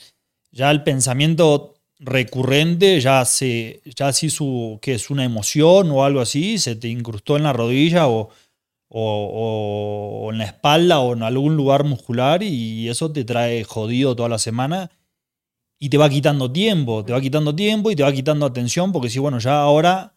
[0.52, 6.22] Ya el pensamiento recurrente, ya se, ya si su, que es una emoción o algo
[6.22, 8.30] así, se te incrustó en la rodilla o,
[8.90, 14.30] o, en la espalda o en algún lugar muscular y eso te trae jodido toda
[14.30, 14.92] la semana
[15.78, 19.10] y te va quitando tiempo, te va quitando tiempo y te va quitando atención porque
[19.10, 20.16] si, bueno, ya ahora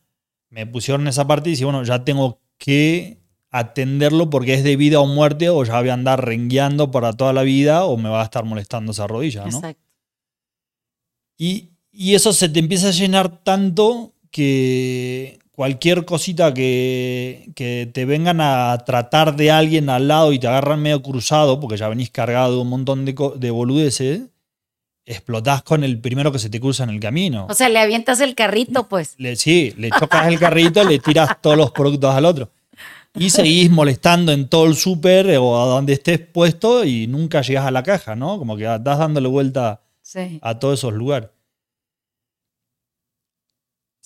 [0.50, 3.18] me pusieron esa parte y si, bueno, ya tengo que
[3.50, 7.32] atenderlo porque es de vida o muerte o ya voy a andar rengueando para toda
[7.32, 9.58] la vida o me va a estar molestando esa rodilla, ¿no?
[9.58, 9.87] Exacto.
[11.38, 17.50] Y, eso se te empieza a llenar tanto que cualquier cosita que,
[17.92, 21.88] te vengan a tratar de alguien al lado y te agarran medio cruzado, porque ya
[21.88, 24.22] venís cargado de un montón de, de boludeces,
[25.06, 27.46] explotás con el primero que se te cruza en el camino.
[27.48, 29.16] O sea, le avientas el carrito, pues.
[29.36, 32.50] sí, le chocas el carrito, le tiras todos los productos al otro.
[33.14, 37.66] Y seguís molestando en todo el súper o a donde estés puesto y nunca llegas
[37.66, 38.38] a la caja, ¿no?
[38.38, 39.80] Como que estás dándole vuelta
[40.40, 41.30] a todos esos lugares.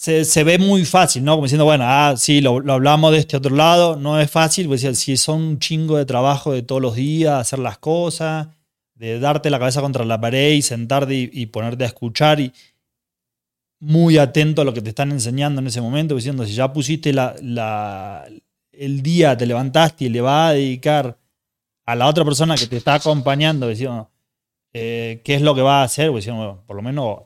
[0.02, 1.34] se, se ve muy fácil, ¿no?
[1.34, 4.66] Como diciendo, bueno, ah, sí, lo, lo hablamos de este otro lado, no es fácil,
[4.66, 8.48] pues si son un chingo de trabajo de todos los días, hacer las cosas,
[8.96, 12.52] de darte la cabeza contra la pared y sentarte y, ponerte a escuchar y
[13.80, 17.12] muy atento a lo que te están enseñando en ese momento, diciendo, si ya pusiste
[17.12, 18.26] la, la,
[18.72, 21.18] el día, te levantaste y le vas a dedicar
[21.84, 24.11] a la otra persona que te está acompañando, diciendo,
[24.72, 26.26] eh, qué es lo que va a hacer, pues,
[26.66, 27.20] por lo menos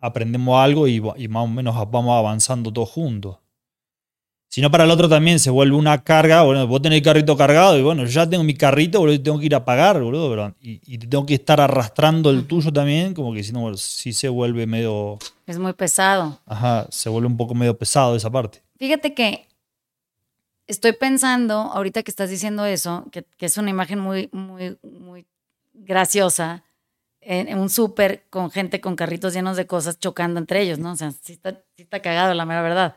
[0.00, 3.38] aprendemos algo y, y, más o menos vamos avanzando todos juntos.
[4.48, 7.36] Si no, para el otro también se vuelve una carga, bueno, vos tenés el carrito
[7.36, 10.28] cargado y bueno, yo ya tengo mi carrito, boludo, tengo que ir a pagar, boludo,
[10.28, 14.12] pero, y, y, tengo que estar arrastrando el tuyo también, como que si no, sí
[14.12, 15.18] se vuelve medio...
[15.46, 16.40] Es muy pesado.
[16.46, 18.60] Ajá, se vuelve un poco medio pesado esa parte.
[18.76, 19.46] Fíjate que
[20.66, 25.26] estoy pensando, ahorita que estás diciendo eso, que, que es una imagen muy, muy, muy
[25.74, 26.64] graciosa,
[27.20, 30.92] en, un súper con gente con carritos llenos de cosas chocando entre ellos, ¿no?
[30.92, 32.96] O sea, sí está, sí está cagado, la mera verdad.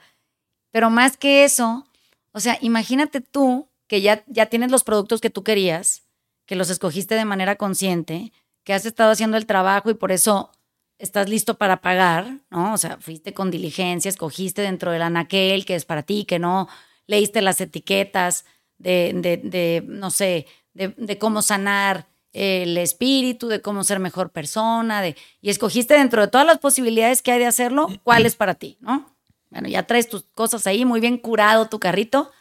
[0.71, 1.85] Pero más que eso,
[2.31, 6.03] o sea, imagínate tú que ya, ya tienes los productos que tú querías,
[6.45, 8.31] que los escogiste de manera consciente,
[8.63, 10.51] que has estado haciendo el trabajo y por eso
[10.97, 12.73] estás listo para pagar, ¿no?
[12.73, 16.69] O sea, fuiste con diligencia, escogiste dentro del anaquel que es para ti, que no
[17.07, 18.45] leíste las etiquetas
[18.77, 25.01] de, de, de no sé, de, cómo sanar el espíritu, de cómo ser mejor persona,
[25.01, 28.55] de, y escogiste dentro de todas las posibilidades que hay de hacerlo, cuál es para
[28.55, 29.15] ti, ¿no?
[29.51, 32.31] Bueno, ya traes tus cosas ahí, muy bien curado tu carrito,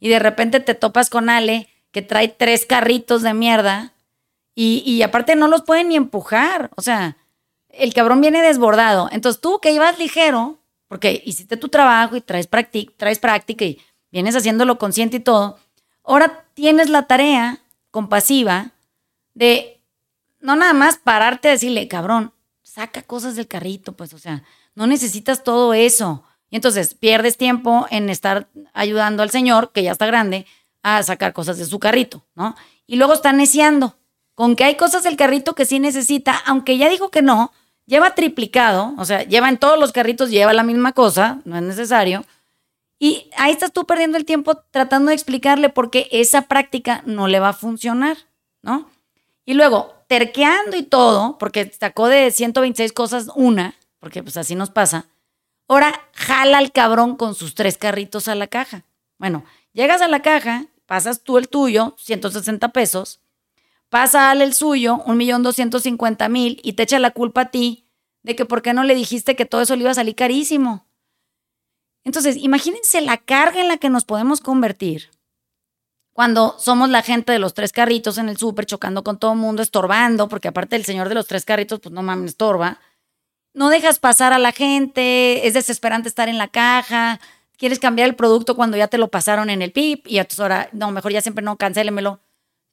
[0.00, 3.94] y de repente te topas con Ale, que trae tres carritos de mierda,
[4.54, 7.16] y, y aparte no los pueden ni empujar, o sea,
[7.68, 9.08] el cabrón viene desbordado.
[9.12, 12.48] Entonces tú que ibas ligero, porque hiciste tu trabajo y traes,
[12.96, 13.78] traes práctica y
[14.10, 15.58] vienes haciéndolo consciente y todo,
[16.04, 18.72] ahora tienes la tarea compasiva
[19.36, 19.80] de
[20.40, 24.42] no nada más pararte a decirle, cabrón, saca cosas del carrito, pues, o sea,
[24.74, 26.24] no necesitas todo eso.
[26.50, 30.46] Y entonces pierdes tiempo en estar ayudando al señor, que ya está grande,
[30.82, 32.56] a sacar cosas de su carrito, ¿no?
[32.86, 33.96] Y luego está neciando
[34.34, 37.52] con que hay cosas del carrito que sí necesita, aunque ya dijo que no,
[37.84, 41.62] lleva triplicado, o sea, lleva en todos los carritos, lleva la misma cosa, no es
[41.62, 42.24] necesario.
[42.98, 47.28] Y ahí estás tú perdiendo el tiempo tratando de explicarle por qué esa práctica no
[47.28, 48.16] le va a funcionar,
[48.62, 48.88] ¿no?
[49.46, 54.68] Y luego, terqueando y todo, porque sacó de 126 cosas una, porque pues así nos
[54.68, 55.06] pasa,
[55.68, 58.84] Ahora jala al cabrón con sus tres carritos a la caja.
[59.18, 63.20] Bueno, llegas a la caja, pasas tú el tuyo, 160 pesos,
[63.88, 67.84] pasa al el suyo, 1.250.000 y te echa la culpa a ti
[68.22, 70.86] de que por qué no le dijiste que todo eso le iba a salir carísimo.
[72.04, 75.10] Entonces, imagínense la carga en la que nos podemos convertir
[76.16, 79.38] cuando somos la gente de los tres carritos en el súper chocando con todo el
[79.38, 82.80] mundo, estorbando, porque aparte el señor de los tres carritos, pues no mames, estorba
[83.56, 87.18] no dejas pasar a la gente, es desesperante estar en la caja,
[87.56, 90.42] quieres cambiar el producto cuando ya te lo pasaron en el PIP y a tu
[90.42, 92.20] hora, no, mejor ya siempre no, cancélemelo.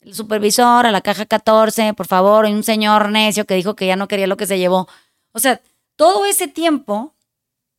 [0.02, 3.88] El supervisor a la caja 14, por favor, hay un señor necio que dijo que
[3.88, 4.90] ya no quería lo que se llevó.
[5.32, 5.62] O sea,
[5.96, 7.16] todo ese tiempo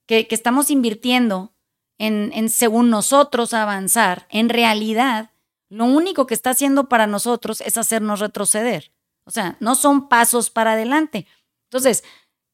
[0.07, 1.53] que, que estamos invirtiendo
[1.99, 5.31] en, en, según nosotros, avanzar, en realidad,
[5.69, 8.93] lo único que está haciendo para nosotros es hacernos retroceder.
[9.25, 11.27] O sea, no son pasos para adelante.
[11.65, 12.05] Entonces,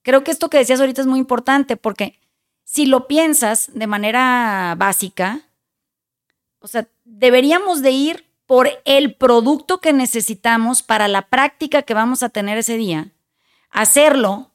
[0.02, 2.18] Creo que esto que decías ahorita es muy importante porque
[2.64, 5.42] si lo piensas de manera básica,
[6.60, 12.22] o sea, deberíamos de ir por el producto que necesitamos para la práctica que vamos
[12.22, 13.12] a tener ese día,
[13.70, 14.52] hacerlo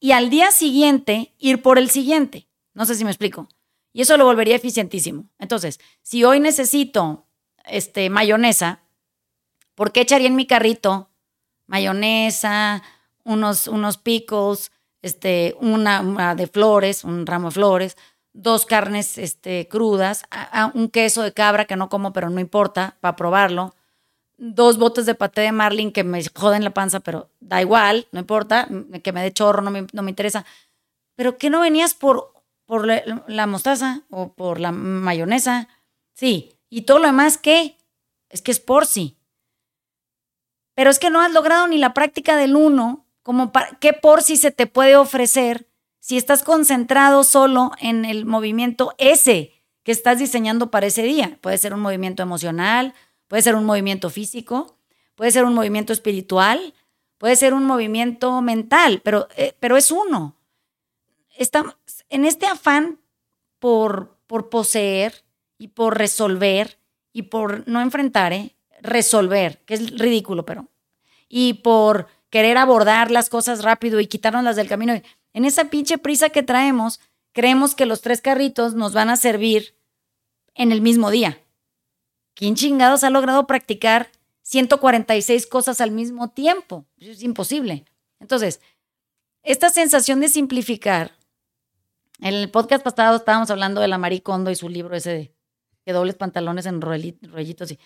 [0.00, 2.46] y al día siguiente ir por el siguiente.
[2.72, 3.48] No sé si me explico.
[3.92, 5.26] Y eso lo volvería eficientísimo.
[5.38, 7.26] Entonces, si hoy necesito
[7.64, 8.80] este, mayonesa,
[9.74, 11.10] ¿por qué echaría en mi carrito
[11.66, 12.82] mayonesa,
[13.24, 14.70] unos, unos pickles,
[15.02, 17.96] este, una, de flores, un ramo de flores,
[18.32, 20.24] dos carnes este, crudas,
[20.74, 23.74] un queso de cabra que no como, pero no importa, para probarlo,
[24.36, 28.20] dos botes de paté de marlin que me joden la panza, pero da igual, no
[28.20, 28.68] importa,
[29.02, 30.44] que me dé chorro, no me, no me interesa.
[31.16, 32.32] Pero ¿qué no venías por,
[32.64, 35.68] por la, la, mostaza o por la mayonesa?
[36.14, 37.76] Sí, y todo lo demás, ¿qué?
[38.30, 39.16] Es que es por sí.
[40.74, 44.22] Pero es que no has logrado ni la práctica del uno como para, qué por
[44.22, 45.68] si se te puede ofrecer
[46.00, 49.52] si estás concentrado solo en el movimiento ese
[49.84, 51.38] que estás diseñando para ese día.
[51.42, 52.92] Puede ser un movimiento emocional,
[53.28, 54.76] puede ser un movimiento físico,
[55.14, 56.74] puede ser un movimiento espiritual,
[57.18, 60.34] puede ser un movimiento mental, pero, eh, pero es uno.
[61.36, 62.98] Está, en este afán
[63.60, 65.23] por, por poseer
[65.58, 66.78] y por resolver
[67.12, 68.54] y por no enfrentar, ¿eh?
[68.80, 70.68] resolver, que es ridículo, pero,
[71.28, 75.00] y por querer abordar las cosas rápido y quitarnos las del camino.
[75.32, 77.00] En esa pinche prisa que traemos,
[77.32, 79.76] creemos que los tres carritos nos van a servir
[80.54, 81.40] en el mismo día.
[82.34, 84.10] ¿Quién chingados ha logrado practicar
[84.42, 86.84] 146 cosas al mismo tiempo?
[86.98, 87.84] Es imposible.
[88.20, 88.60] Entonces,
[89.42, 91.12] esta sensación de simplificar,
[92.20, 95.33] en el podcast pasado estábamos hablando de la Marie Kondo y su libro ese de
[95.84, 97.78] que dobles pantalones en rollitos y,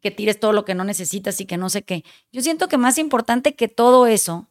[0.00, 2.02] que tires todo lo que no necesitas y que no sé qué.
[2.32, 4.48] Yo siento que más importante que todo eso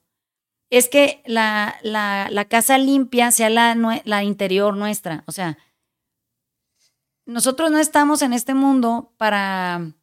[0.70, 5.24] es que la, la, casa limpia sea la, la interior nuestra.
[5.26, 5.58] O sea,
[7.26, 9.94] nosotros no estamos en este mundo para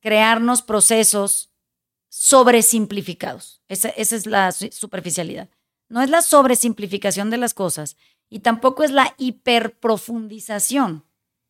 [0.00, 1.50] crearnos procesos
[2.10, 3.62] sobresimplificados.
[3.68, 5.48] Esa, esa es la superficialidad.
[5.88, 7.96] No es la sobresimplificación de las cosas
[8.28, 11.03] y tampoco es la hiperprofundización.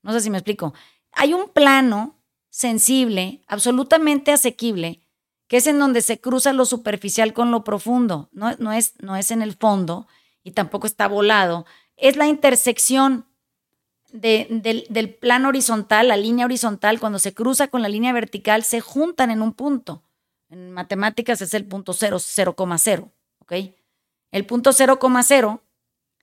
[0.04, 0.74] No sé si me explico.
[1.12, 2.14] Hay un plano
[2.50, 5.00] sensible, absolutamente asequible,
[5.48, 8.28] que es en donde se cruza lo superficial con lo profundo.
[8.32, 10.06] No, no, es, no es en el fondo
[10.44, 11.66] y tampoco está volado.
[11.96, 13.26] Es la intersección
[14.12, 18.80] del, del plano horizontal, la línea horizontal, cuando se cruza con la línea vertical, se
[18.80, 20.02] juntan en un punto.
[20.50, 23.10] En matemáticas es el punto 0, 0,0.
[23.40, 23.52] ¿Ok?
[24.30, 25.60] El punto 0,0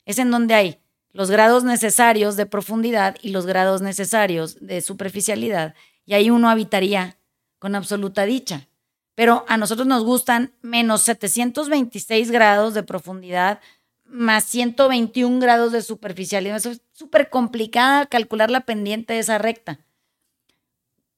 [0.06, 0.81] es en donde hay
[1.14, 5.76] los grados necesarios de profundidad y los grados necesarios de superficialidad.
[6.06, 7.18] Y ahí uno habitaría
[7.60, 8.68] con absoluta dicha
[9.16, 13.60] pero a nosotros nos gustan menos 726 grados de profundidad
[14.06, 16.66] más 121 grados de superficialidad.
[16.66, 19.80] es súper complicada calcular la pendiente de esa recta.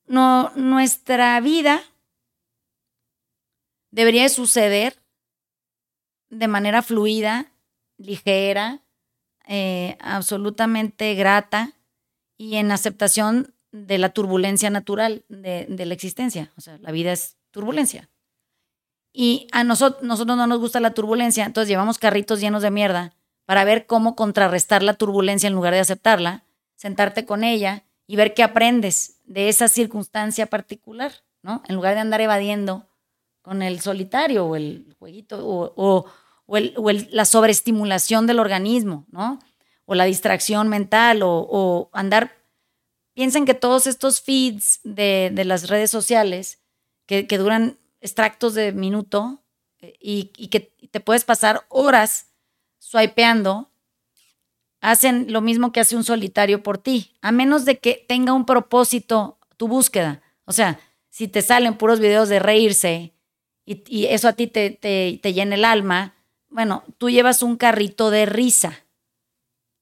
[0.06, 1.82] No, nuestra vida
[3.89, 5.01] debería suceder
[6.29, 7.51] de manera fluida,
[7.97, 8.82] ligera,
[9.47, 11.73] eh, absolutamente grata
[12.38, 16.51] y en aceptación de la turbulencia natural de, la existencia.
[16.58, 18.10] O sea, la vida es turbulencia.
[19.12, 23.13] Y a nosotros, nosotros no nos gusta la turbulencia, entonces llevamos carritos llenos de mierda
[23.45, 28.34] para ver cómo contrarrestar la turbulencia en lugar de aceptarla, sentarte con ella y ver
[28.34, 31.62] qué aprendes de esa circunstancia particular, ¿no?
[31.67, 32.88] En lugar de andar evadiendo
[33.41, 36.06] con el solitario o el jueguito o,
[36.47, 39.39] la sobreestimulación del organismo, ¿no?
[39.86, 42.32] O la distracción mental o, andar...
[43.13, 46.63] Piensen que todos estos feeds de, de las redes sociales
[47.06, 49.43] que, duran extractos de minuto
[49.79, 52.27] eh, y, que te puedes pasar horas
[52.79, 53.69] swipeando,
[54.82, 58.45] hacen lo mismo que hace un solitario por ti, a menos de que tenga un
[58.45, 60.21] propósito tu búsqueda.
[60.45, 60.79] O sea,
[61.10, 63.13] si te salen puros videos de reírse
[63.65, 66.15] y, eso a ti te, te, te, llena el alma,
[66.53, 68.79] bueno, tú llevas un carrito de risa.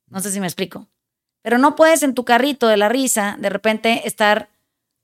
[0.07, 0.87] No sé si me explico.
[1.41, 4.49] Pero no puedes en tu carrito de la risa de repente estar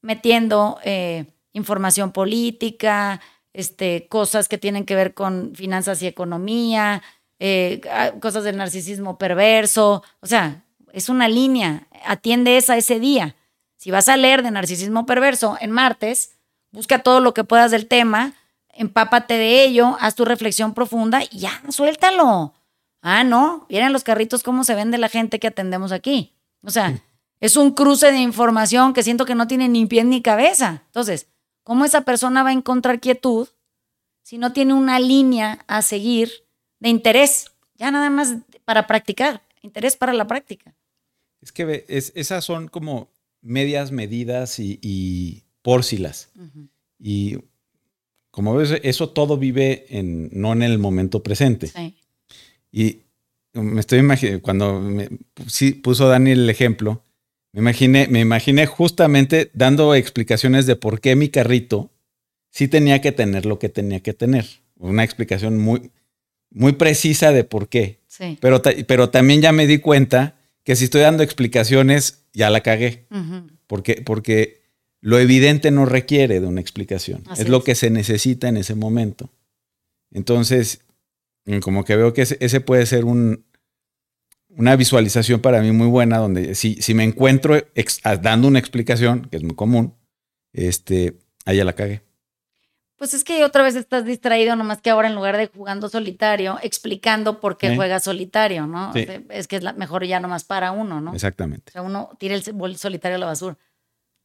[0.02, 3.20] metiendo eh, información política,
[3.54, 7.02] este, cosas que tienen que ver con finanzas y economía,
[7.40, 7.82] eh,
[8.22, 10.04] cosas del narcisismo perverso.
[10.22, 13.36] O sea, es una línea, atiende esa ese día.
[13.76, 16.38] Si vas a leer de narcisismo perverso en martes,
[16.72, 18.34] busca todo lo que puedas del tema,
[18.78, 22.54] empápate de ello, haz tu reflexión profunda y ya, suéltalo.
[23.02, 26.34] Ah, no, miren los carritos cómo se vende la gente que atendemos aquí.
[26.62, 27.02] O sea,
[27.40, 30.84] es un cruce de información que siento que no tiene ni pie ni cabeza.
[30.88, 31.28] Entonces,
[31.68, 33.50] ¿Cómo esa persona va a encontrar quietud
[34.24, 36.32] si no tiene una línea a seguir
[36.80, 37.52] de interés?
[37.76, 40.74] Ya nada más para practicar, interés para la práctica.
[41.42, 43.10] Es que esas son como
[43.42, 46.32] medias medidas y, y pórcilas.
[46.98, 47.40] Y
[48.38, 51.66] como ves, eso todo vive en, no en el momento presente.
[51.66, 51.96] Sí.
[52.72, 53.00] Y
[53.54, 55.10] me estoy imaginando, cuando me,
[55.48, 57.04] sí, puso Daniel el ejemplo,
[57.52, 61.90] me imaginé, me imaginé justamente dando explicaciones de por qué mi carrito
[62.52, 64.46] sí tenía que tener lo que tenía que tener.
[64.76, 65.90] Una explicación muy,
[66.52, 68.02] muy precisa de por qué.
[68.40, 73.08] Pero, pero también ya me di cuenta que si estoy dando explicaciones, ya la cagué.
[73.66, 74.62] porque, porque
[75.02, 77.24] lo evidente no requiere de una explicación.
[77.38, 79.30] es, lo que se necesita en ese momento.
[80.12, 80.82] Entonces,
[81.62, 83.46] como que veo que ese puede ser un,
[84.50, 87.56] una visualización para mí muy buena donde si, si me encuentro
[88.22, 89.94] dando una explicación, que es muy común,
[90.52, 92.02] este, ya la cagué.
[92.98, 96.58] Pues es que otra vez estás distraído, nomás que ahora en lugar de jugando solitario,
[96.64, 98.92] explicando por qué juegas solitario, ¿no?
[98.96, 101.14] es que es la, mejor ya nomás para uno, ¿no?
[101.14, 101.70] Exactamente.
[101.70, 103.56] O sea, uno tira el solitario a la basura.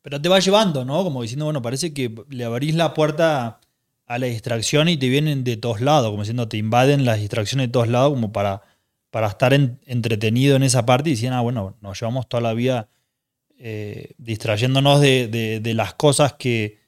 [0.03, 1.03] Pero te va llevando, ¿no?
[1.05, 3.61] Como diciendo, bueno, parece que le abrís la puerta
[4.07, 7.68] a la distracción y te vienen de todos lados, como diciendo, te invaden las distracciones
[7.68, 8.62] de todos lados como para
[9.12, 12.88] para estar entretenido en esa parte y decían, ah, bueno, nos llevamos toda la vida
[13.59, 16.78] eh, distrayéndonos de, las cosas que,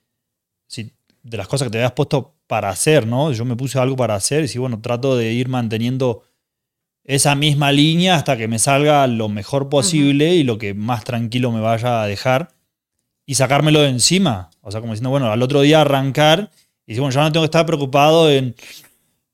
[1.22, 3.30] de las cosas que te habías puesto para hacer, ¿no?
[3.32, 6.22] Yo me puse algo para hacer y sí, bueno, trato de ir manteniendo
[7.04, 11.52] esa misma línea hasta que me salga lo mejor posible y lo que más tranquilo
[11.52, 12.54] me vaya a dejar
[13.26, 14.50] y sacármelo de encima.
[14.60, 16.50] O sea, como diciendo, bueno, al otro día arrancar
[16.86, 18.54] y decir, bueno, yo no tengo que estar preocupado en,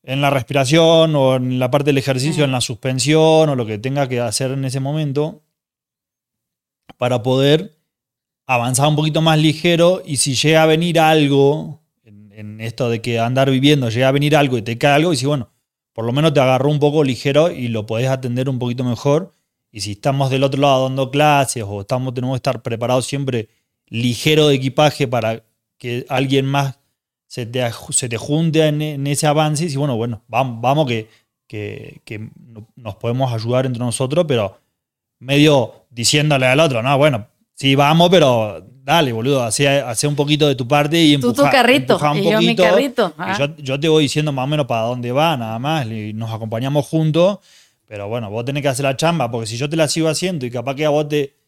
[0.03, 3.79] en la respiración o en la parte del ejercicio, en la suspensión o lo que
[3.79, 5.43] tenga que hacer en ese momento
[6.97, 7.77] para poder
[8.47, 13.19] avanzar un poquito más ligero y si llega a venir algo, en, esto de que
[13.19, 15.51] andar viviendo, llega a venir algo y te cae algo y si bueno,
[15.93, 19.35] por lo menos te agarró un poco ligero y lo podés atender un poquito mejor.
[19.73, 23.49] Y si estamos del otro lado dando clases o estamos, tenemos que estar preparados siempre
[23.91, 25.43] ligero de equipaje para
[25.77, 26.79] que alguien más
[27.27, 31.09] se te, se te junte en, ese avance y bueno, bueno, vamos, vamos que,
[31.47, 32.29] que, que,
[32.77, 34.59] nos podemos ayudar entre nosotros, pero
[35.19, 40.55] medio diciéndole al otro, no, bueno, sí, vamos, pero dale, boludo, hace, un poquito de
[40.55, 43.15] tu parte y empuja, Tú tu carrito, un y yo mi carrito.
[43.59, 46.87] yo, te voy diciendo más o menos para dónde va, nada más, y nos acompañamos
[46.87, 47.39] juntos,
[47.87, 50.47] pero bueno, vos tenés que hacer la chamba, porque si yo te la sigo haciendo
[50.47, 51.40] y capaz que a vos te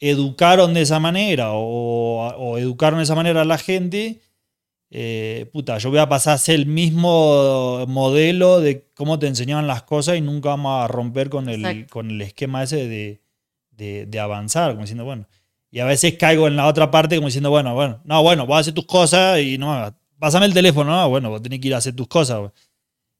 [0.00, 4.20] educaron de esa manera o, educaron de esa manera a la gente,
[4.90, 9.66] eh, puta, yo voy a pasar a ser el mismo modelo de cómo te enseñaban
[9.66, 13.20] las cosas y nunca vamos a romper con el, con el esquema ese de,
[13.70, 15.26] de, de avanzar, como diciendo, bueno,
[15.70, 18.56] y a veces caigo en la otra parte como diciendo, bueno, bueno, no, bueno, voy
[18.56, 21.74] a hacer tus cosas y no, pásame el teléfono, no, bueno, vos tenés que ir
[21.74, 22.50] a hacer tus cosas.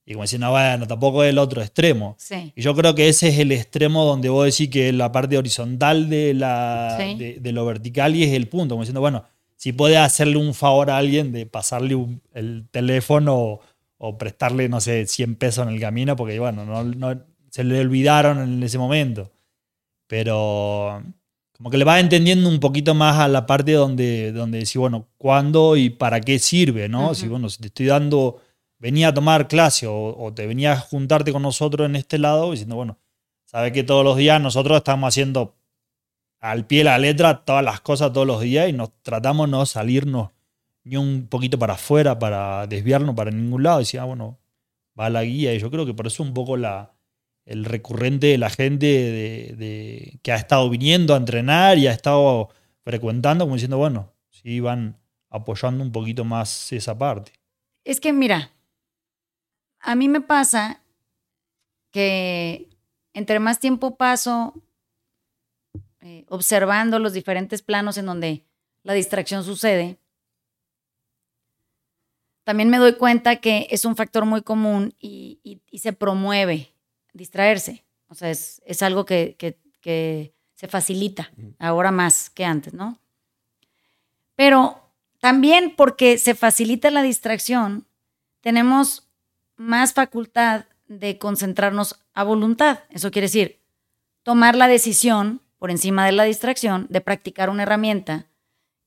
[0.08, 2.16] Y como diciendo, bueno, tampoco es el otro extremo.
[2.54, 6.08] Y yo creo que ese es el extremo donde vos decís que la parte horizontal
[6.08, 10.38] de, la, de, lo vertical y es el punto, como diciendo, bueno, si puede hacerle
[10.38, 11.94] un favor a alguien de pasarle
[12.32, 13.60] el teléfono
[13.98, 17.78] o, prestarle, no sé, 100 pesos en el camino, porque bueno, no, no, se le
[17.78, 19.30] olvidaron en ese momento.
[20.06, 21.02] Pero
[21.58, 25.06] como que le va entendiendo un poquito más a la parte donde, donde decís, bueno,
[25.18, 27.14] cuándo y para qué sirve, ¿no?
[27.14, 28.40] Si, bueno, si te estoy dando,
[28.78, 32.76] venía a tomar clase o, te venía a juntarte con nosotros en este lado, diciendo,
[32.76, 32.98] bueno,
[33.44, 35.56] sabes que todos los días nosotros estamos haciendo
[36.40, 39.66] al pie de la letra todas las cosas todos los días y nos tratamos no
[39.66, 40.30] salirnos
[40.84, 43.80] ni un poquito para afuera para desviarnos para ningún lado.
[43.80, 44.38] Decía, ah, bueno,
[44.98, 45.54] va la guía.
[45.54, 46.94] Y yo creo que por eso un poco la,
[47.44, 52.50] el recurrente de la gente de, que ha estado viniendo a entrenar y ha estado
[52.82, 54.98] frecuentando, como diciendo, bueno, sí van
[55.30, 57.32] apoyando un poquito más esa parte.
[57.84, 58.52] Es que mira,
[59.80, 60.80] a mí me pasa
[61.90, 62.68] que
[63.12, 64.54] entre más tiempo paso
[66.00, 68.44] eh, observando los diferentes planos en donde
[68.82, 69.98] la distracción sucede,
[72.44, 76.72] también me doy cuenta que es un factor muy común y se promueve
[77.12, 77.84] distraerse.
[78.08, 79.36] O sea, es, algo que,
[80.54, 82.98] se facilita ahora más que antes, ¿no?
[84.34, 87.86] Pero también porque se facilita la distracción,
[88.40, 89.07] tenemos
[89.58, 92.80] más facultad de concentrarnos a voluntad.
[92.90, 93.60] Eso quiere decir,
[94.22, 98.26] tomar la decisión por encima de la distracción de practicar una herramienta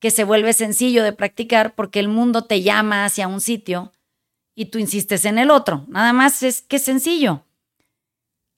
[0.00, 3.92] que se vuelve sencillo de practicar porque el mundo te llama hacia un sitio
[4.54, 5.84] y tú insistes en el otro.
[5.86, 7.44] Nada más es que es sencillo.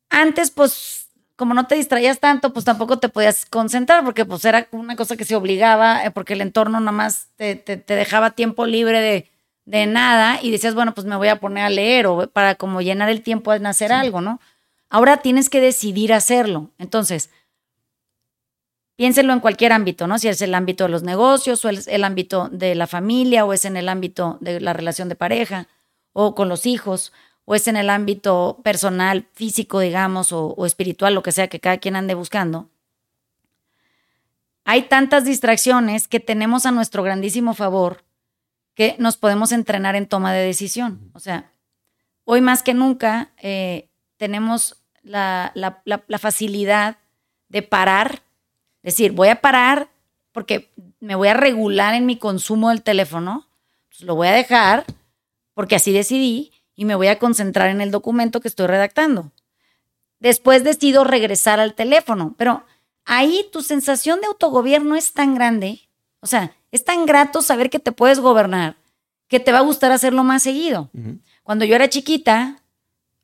[0.08, 4.68] Antes, pues, como no te distraías tanto, pues tampoco te podías concentrar, porque pues era
[4.70, 7.56] una cosa que se obligaba, eh, porque el entorno nada más te,
[7.86, 9.30] dejaba tiempo libre de,
[9.64, 12.80] de, nada y decías, bueno, pues me voy a poner a leer o para como
[12.80, 14.40] llenar el tiempo en hacer algo, ¿no?
[14.90, 16.70] Ahora tienes que decidir hacerlo.
[16.78, 17.30] Entonces,
[18.96, 20.18] piénselo en cualquier ámbito, ¿no?
[20.18, 23.52] Si es el ámbito de los negocios o es el ámbito de la familia o
[23.52, 25.68] es en el ámbito de la relación de pareja
[26.12, 27.12] o con los hijos
[27.44, 31.78] o es en el ámbito personal, físico, digamos, o, espiritual, lo que sea que cada
[31.78, 32.70] quien ande buscando,
[34.64, 38.03] hay tantas distracciones que tenemos a nuestro grandísimo favor
[38.74, 41.10] que nos podemos entrenar en toma de decisión.
[41.14, 41.52] O sea,
[42.24, 45.52] hoy más que nunca eh, tenemos la,
[46.18, 46.98] facilidad
[47.48, 48.22] de parar,
[48.82, 49.88] decir, voy a parar
[50.32, 53.46] porque me voy a regular en mi consumo del teléfono,
[53.88, 54.84] pues lo voy a dejar
[55.52, 59.30] porque así decidí y me voy a concentrar en el documento que estoy redactando.
[60.18, 62.64] Después decido regresar al teléfono, pero
[63.04, 65.83] ahí tu sensación de autogobierno es tan grande,
[66.24, 68.76] o sea, es tan grato saber que te puedes gobernar,
[69.28, 70.88] que te va a gustar hacerlo más seguido.
[71.42, 72.62] Cuando yo era chiquita,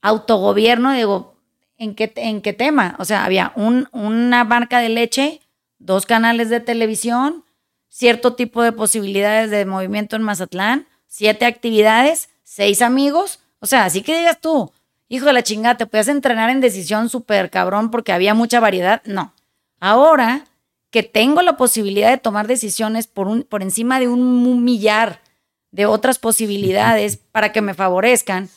[0.02, 1.34] autogobierno, digo,
[1.78, 2.94] ¿en qué, en qué tema?
[2.98, 5.40] O sea, había un, una marca de leche,
[5.78, 7.42] dos canales de televisión,
[7.88, 13.40] cierto tipo de posibilidades de movimiento en Mazatlán, siete actividades, seis amigos.
[13.60, 14.72] O sea, así que digas tú,
[15.08, 19.00] hijo de la chingada, te puedes entrenar en decisión súper cabrón porque había mucha variedad.
[19.06, 19.32] No.
[19.80, 20.44] Ahora
[20.90, 25.22] que tengo la posibilidad de tomar decisiones por, un, por encima de un millar
[25.70, 28.48] de otras posibilidades para que me favorezcan,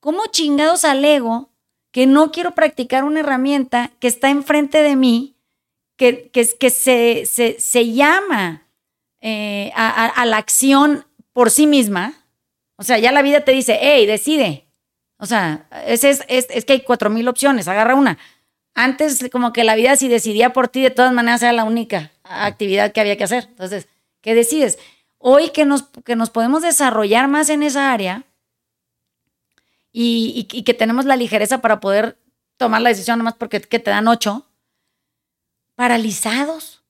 [0.00, 1.50] ¿cómo chingados alego
[1.90, 5.34] que no quiero practicar una herramienta que está enfrente de mí,
[5.96, 8.66] que, que, que se, se, se llama
[9.22, 12.14] eh, a, a- a la acción por sí misma.
[12.76, 14.66] O sea, ya la vida te dice, hey, decide.
[15.18, 18.18] O sea, es, es, es, es que hay cuatro mil opciones, agarra una.
[18.80, 22.12] Antes, como que la vida, si decidía por ti, de todas maneras era la única
[22.22, 23.46] actividad que había que hacer.
[23.48, 23.88] Entonces,
[24.20, 24.78] ¿qué decides?
[25.18, 28.22] Hoy que nos, que nos podemos desarrollar más en esa área
[29.90, 32.18] y, y- que tenemos la ligereza para poder
[32.56, 34.46] tomar la decisión, nomás porque que te dan ocho,
[35.74, 36.82] paralizados.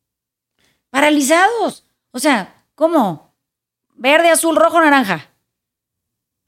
[0.90, 1.84] Paralizados.
[2.10, 3.34] O sea, ¿cómo?
[3.94, 5.30] Verde, azul, rojo, naranja.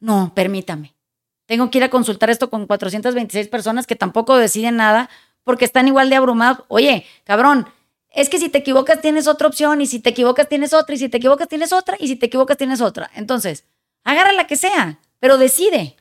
[0.01, 0.95] No, permítame.
[1.47, 5.09] Tengo que ir a consultar esto con 426 personas que tampoco deciden nada
[5.45, 6.65] porque están igual de abrumados.
[6.69, 7.67] Oye, cabrón,
[8.13, 10.99] es que si te equivocas tienes otra opción y si te equivocas tienes otra y
[10.99, 13.11] si te equivocas tienes otra y si te equivocas tienes otra.
[13.15, 13.65] Entonces,
[14.05, 15.97] agarra la que sea, pero decide.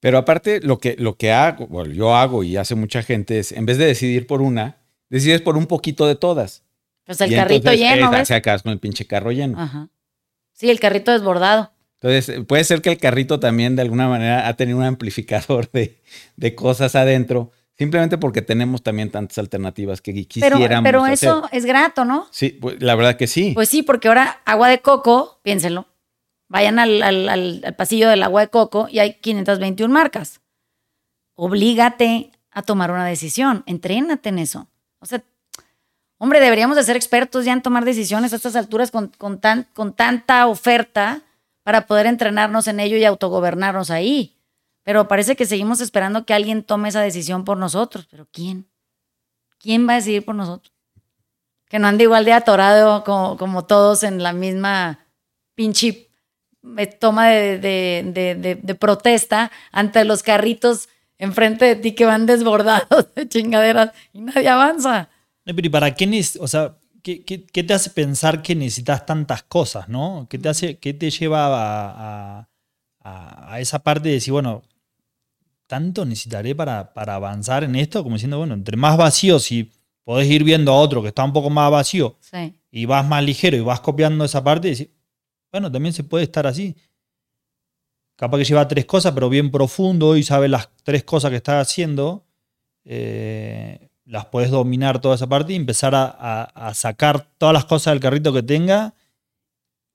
[0.00, 3.52] Pero aparte, lo que, lo que hago, bueno, yo hago y hace mucha gente es,
[3.52, 6.64] en vez de decidir por una, decides por un poquito de todas.
[7.04, 8.28] Pues el Y carrito entonces, lleno, eh, ¿ves?
[8.28, 9.60] Se acabas con el pinche carro lleno.
[9.60, 9.88] Ajá.
[10.52, 11.72] Sí, el carrito desbordado.
[12.00, 15.70] Entonces, eh, puede ser que el carrito también de alguna manera ha tenido un amplificador
[15.72, 16.00] de,
[16.36, 17.52] de cosas adentro,
[17.82, 22.26] simplemente porque tenemos también tantas alternativas que quisiéramos pero eso es grato, ¿no?
[22.30, 23.52] Sí, pues, la verdad que sí.
[23.54, 25.86] Pues sí, porque ahora agua de coco, piénsenlo.
[26.48, 30.40] Vayan al, al- al- al pasillo del agua de coco y hay 521 marcas.
[31.34, 33.62] Oblígate a tomar una decisión.
[33.66, 34.68] Entrénate en eso.
[34.98, 35.22] O sea,
[36.18, 39.66] hombre, deberíamos de ser expertos ya en tomar decisiones a estas alturas con, con, tan,
[39.72, 41.22] con tanta oferta
[41.62, 44.36] para poder entrenarnos en ello y autogobernarnos ahí.
[44.84, 48.06] Pero parece que seguimos esperando que alguien tome esa decisión por nosotros.
[48.10, 48.66] ¿Pero quién?
[49.58, 50.72] ¿Quién va a decidir por nosotros?
[51.68, 55.06] Que no ande igual de atorado como, todos en la misma
[55.54, 56.10] pinche
[56.76, 63.92] eh, toma de, protesta ante los carritos enfrente de ti que van desbordados de chingaderas
[64.12, 65.08] y nadie avanza.
[65.44, 69.42] No, pero ¿y para qué, o sea, ¿qué, qué, te hace pensar que necesitas tantas
[69.44, 70.26] cosas, no?
[70.28, 72.48] ¿Qué te, hace, qué te lleva a-
[73.04, 74.62] a- a esa parte de decir, bueno,
[75.66, 78.02] tanto necesitaré para, para avanzar en esto?
[78.02, 79.70] Como diciendo, bueno, entre más vacío, si
[80.04, 82.54] podés ir viendo a otro que está un poco más vacío Sí.
[82.70, 84.88] y vas más ligero y vas copiando esa parte, y decís,
[85.50, 86.76] bueno, también se puede estar así.
[88.16, 91.60] Capaz que lleva tres cosas, pero bien profundo y sabe las tres cosas que está
[91.60, 92.24] haciendo.
[92.84, 97.64] eh, las puedes dominar toda esa parte y empezar a, a- a sacar todas las
[97.64, 98.94] cosas del carrito que tenga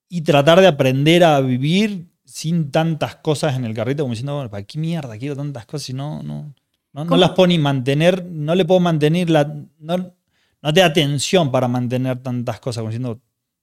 [0.10, 4.50] y tratar de aprender a vivir sin tantas cosas en el carrito, como diciendo, bueno,
[4.52, 6.54] ¿para qué mierda quiero tantas cosas si no, no,
[6.94, 9.46] no, no las puedo ni mantener, no le puedo mantener la.
[9.80, 10.14] No,
[10.62, 13.22] no te da atención para mantener tantas cosas, como diciendo,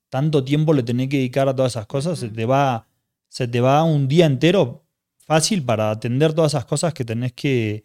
[0.09, 2.87] tanto tiempo le tenés que dedicar a todas esas cosas, se te va,
[3.29, 4.85] se te va un día entero
[5.19, 7.85] fácil para atender todas esas cosas que tenés que,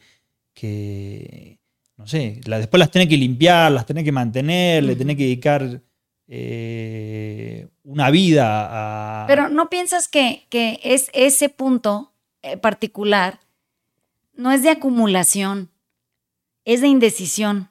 [0.53, 1.59] que
[1.97, 5.23] no sé, la- después las tenés que limpiar, las tenés que mantener, le tenés que
[5.23, 5.82] dedicar
[6.32, 9.27] eh, una vida a...
[9.27, 12.13] Pero ¿no piensas que, que es ese punto
[12.43, 13.39] eh, particular
[14.34, 15.71] no es de acumulación,
[16.65, 17.69] es de indecisión?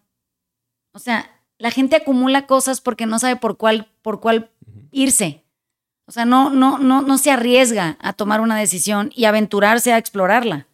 [0.93, 4.51] O sea, la gente acumula cosas porque no sabe por cuál, por cuál
[4.91, 5.45] irse.
[6.07, 9.99] O sea, no, no, no, no se arriesga a tomar una decisión y aventurarse a
[9.99, 10.67] explorarla.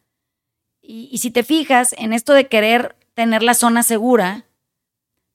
[0.80, 4.47] Y, y si te fijas en esto de querer tener la zona segura,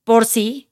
[0.04, 0.70] por sí.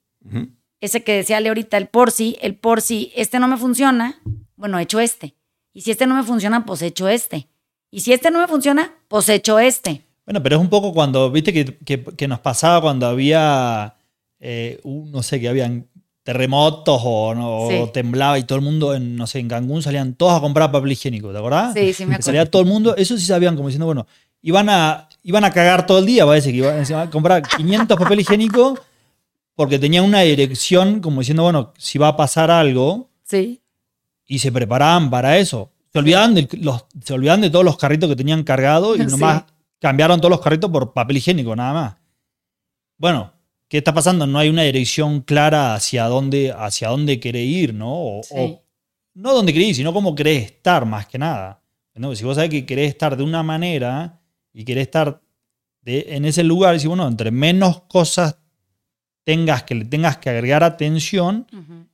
[0.80, 4.20] Ese que decía Ale ahorita, el por sí, el por sí, este no me funciona,
[4.56, 5.34] bueno, hecho este.
[5.72, 7.48] Y si este no me funciona, pues hecho este.
[7.90, 10.02] Y si este no me funciona, pues hecho este.
[10.24, 13.94] Bueno, pero es un poco cuando, viste, que, que- que nos pasaba cuando había,
[14.40, 15.86] eh, un- no sé, que habían
[16.22, 17.90] terremotos o, no, o Sí.
[17.92, 20.92] temblaba y todo el mundo, en, no sé, en Cancún salían todos a comprar papel
[20.92, 21.72] higiénico, ¿te acordás?
[21.72, 22.22] Sí, sí me Que acuerdo.
[22.26, 24.06] salía todo el mundo, eso sí sabían, como diciendo, bueno,
[24.42, 28.20] iban a, iban a cagar todo el día, parece que iban a comprar 500 papel
[28.20, 28.78] higiénico
[29.58, 33.60] porque tenían una dirección, como diciendo, bueno, si va a pasar algo, Sí.
[34.24, 35.72] y se preparaban para eso.
[35.92, 39.10] Se olvidaban de, los, se olvidaban de todos los carritos que tenían cargados y Sí.
[39.10, 39.42] nomás
[39.80, 41.96] cambiaron todos los carritos por papel higiénico, nada más.
[42.98, 43.32] Bueno,
[43.68, 44.28] ¿qué está pasando?
[44.28, 47.90] No hay una dirección clara hacia dónde, hacia dónde querés ir, ¿no?
[47.92, 48.34] O, Sí.
[48.36, 48.62] o-
[49.14, 51.60] no dónde querés ir, sino cómo querés estar, más que nada.
[51.96, 52.14] ¿no?
[52.14, 54.20] Si vos sabés que querés estar de una manera
[54.52, 55.20] y querés estar
[55.82, 58.38] de- en ese lugar, si bueno, entre menos cosas
[59.28, 61.46] tengas que le tengas que agregar atención,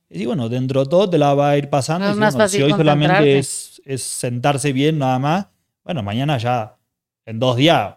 [0.09, 2.05] y bueno, dentro de todo te la va a ir pasando.
[2.07, 5.47] Es y si, más bueno, fácil si hoy solamente es, es sentarse bien nada más,
[5.83, 6.77] bueno, mañana ya,
[7.25, 7.95] en dos días,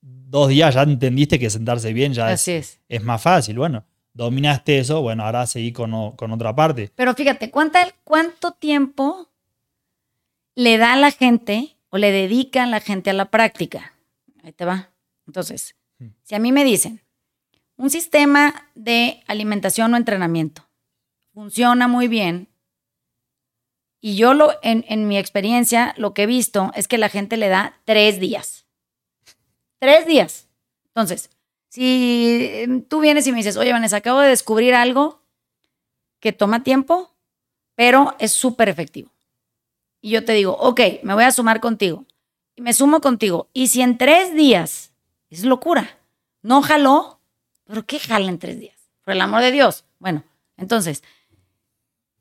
[0.00, 2.80] dos días ya entendiste que sentarse bien ya es, Así es.
[2.88, 3.58] es más fácil.
[3.58, 3.84] Bueno,
[4.14, 6.90] dominaste eso, bueno, ahora seguí con, o- con otra parte.
[6.94, 9.28] Pero fíjate, ¿cuánta, ¿cuánto tiempo
[10.54, 13.92] le da a la gente o le dedica a la gente a la práctica?
[14.42, 14.88] Ahí te va.
[15.26, 15.74] Entonces,
[16.22, 17.00] si a mí me dicen,
[17.76, 20.64] un sistema de alimentación o entrenamiento
[21.32, 22.48] funciona muy bien,
[24.06, 27.48] y yo lo, en, mi experiencia, lo que he visto es que la gente le
[27.48, 28.66] da tres días.
[29.78, 30.46] Tres días.
[30.88, 31.30] Entonces,
[31.70, 35.22] si em, tú vienes y me dices, oye, Vanessa, acabo de descubrir algo
[36.20, 37.14] que toma tiempo,
[37.74, 39.10] pero es súper efectivo.
[40.02, 42.04] Y yo te digo, ok, me voy a sumar contigo.
[42.56, 43.48] Y me sumo contigo.
[43.54, 44.92] Y si en tres días,
[45.30, 45.98] es locura,
[46.42, 47.13] no jaló,
[47.64, 48.76] pero ¿qué jala en tres días?
[49.04, 49.84] Por el amor de Dios.
[49.98, 50.24] Bueno,
[50.56, 51.02] entonces,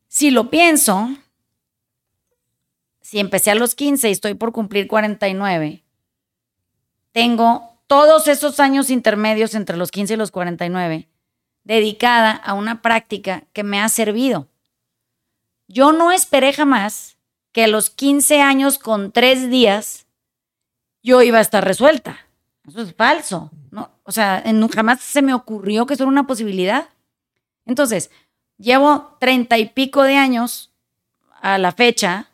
[0.07, 1.09] si lo pienso,
[3.01, 5.83] si empecé a los 15 y estoy por cumplir 49,
[7.11, 11.09] tengo todos esos años intermedios entre los 15 y los 49
[11.63, 14.47] dedicada a una práctica que me ha servido.
[15.67, 17.17] Yo no esperé jamás
[17.51, 20.07] que a los 15 años con tres días
[21.01, 22.27] yo iba a estar resuelta.
[22.67, 23.51] Eso es falso.
[23.71, 24.43] No, o sea,
[24.73, 26.89] jamás se me ocurrió que eso era una posibilidad.
[27.65, 28.11] Entonces,
[28.57, 30.71] llevo treinta y pico de años
[31.41, 32.29] a la fecha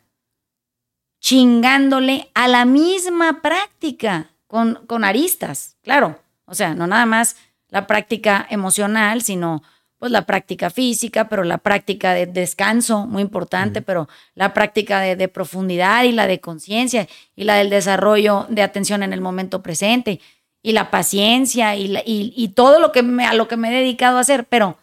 [1.20, 6.18] chingándole a la misma práctica con, con aristas, claro.
[6.46, 7.36] O sea, no nada más
[7.68, 9.62] la práctica emocional, sino
[10.00, 15.28] pues la práctica física, pero la práctica de descanso, muy importante, pero la práctica de,
[15.28, 20.18] profundidad y la de conciencia y la del desarrollo de atención en el momento presente
[20.62, 24.16] y la paciencia y, y, todo lo que me, a lo que me he dedicado
[24.16, 24.78] a hacer, pero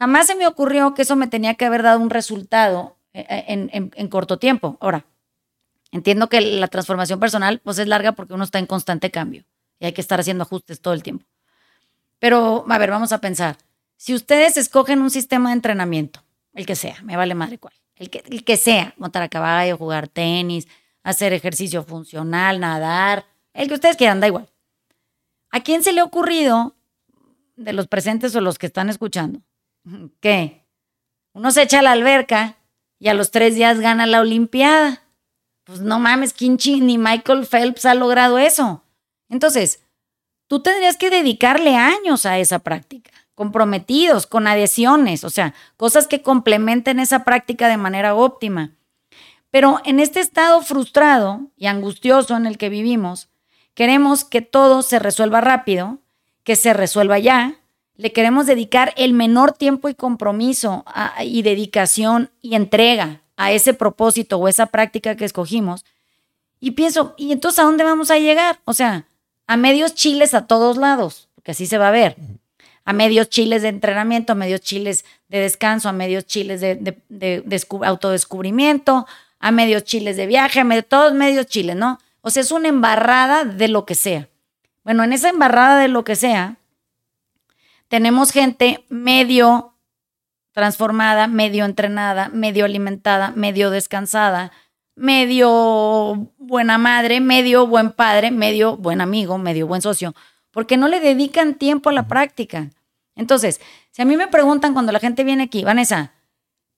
[0.00, 3.44] jamás se me ocurrió que eso me tenía que haber dado un resultado eh, eh,
[3.46, 4.76] en, en corto tiempo.
[4.80, 5.06] Ahora,
[5.92, 9.44] entiendo que la transformación personal pues es larga porque uno está en constante cambio
[9.78, 11.26] y hay que estar haciendo ajustes todo el tiempo.
[12.18, 13.56] Pero, a ver, vamos a pensar.
[14.02, 16.24] Si ustedes escogen un sistema de entrenamiento,
[16.54, 19.78] el que sea, me vale madre cuál, el que, el que sea, montar a caballo,
[19.78, 20.66] jugar tenis,
[21.04, 24.50] hacer ejercicio funcional, nadar, el que ustedes quieran, da igual.
[25.52, 26.74] ¿A quién se le ha ocurrido,
[27.54, 29.40] de los presentes o los que están escuchando,
[30.18, 30.66] que
[31.32, 32.56] uno se echa a la alberca
[32.98, 35.04] y a los tres días gana la Olimpiada?
[35.62, 38.82] Pues no mames, Kinchi ni Michael Phelps ha logrado eso.
[39.28, 39.78] Entonces,
[40.48, 46.22] tú tendrías que dedicarle años a esa práctica, comprometidos, con adhesiones, o sea, cosas que
[46.22, 48.72] complementen esa práctica de manera óptima.
[49.50, 53.28] Pero en este estado frustrado y angustioso en el que vivimos,
[53.74, 55.98] queremos que todo se resuelva rápido,
[56.44, 57.56] que se resuelva ya,
[57.94, 60.84] le queremos dedicar el menor tiempo y compromiso
[61.22, 65.84] y dedicación y entrega a ese propósito o esa práctica que escogimos.
[66.58, 68.60] Y pienso, ¿y entonces a dónde vamos a llegar?
[68.64, 69.06] O sea,
[69.46, 72.16] a medios chiles a todos lados, porque así se va a ver.
[72.84, 79.06] A medios chiles de entrenamiento, a medios chiles de descanso, a medios chiles de, autodescubrimiento,
[79.38, 81.98] a medios chiles de viaje, a todos medios chiles, ¿no?
[82.20, 84.28] O sea, es una embarrada de lo que sea.
[84.84, 86.56] Bueno, en esa embarrada de lo que sea,
[87.88, 89.74] tenemos gente medio
[90.52, 94.52] transformada, medio entrenada, medio alimentada, medio descansada,
[94.94, 100.14] medio buena madre, medio buen padre, medio buen amigo, medio buen socio,
[100.52, 102.70] porque no le dedican tiempo a la práctica.
[103.16, 106.12] Entonces, si a mí me preguntan cuando la gente viene aquí, Vanessa,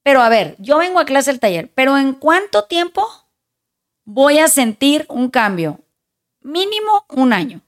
[0.02, 3.06] pero a ver, yo vengo a clase del taller, pero ¿en cuánto tiempo
[4.04, 5.80] voy a sentir un cambio?
[6.40, 7.60] Mínimo un año.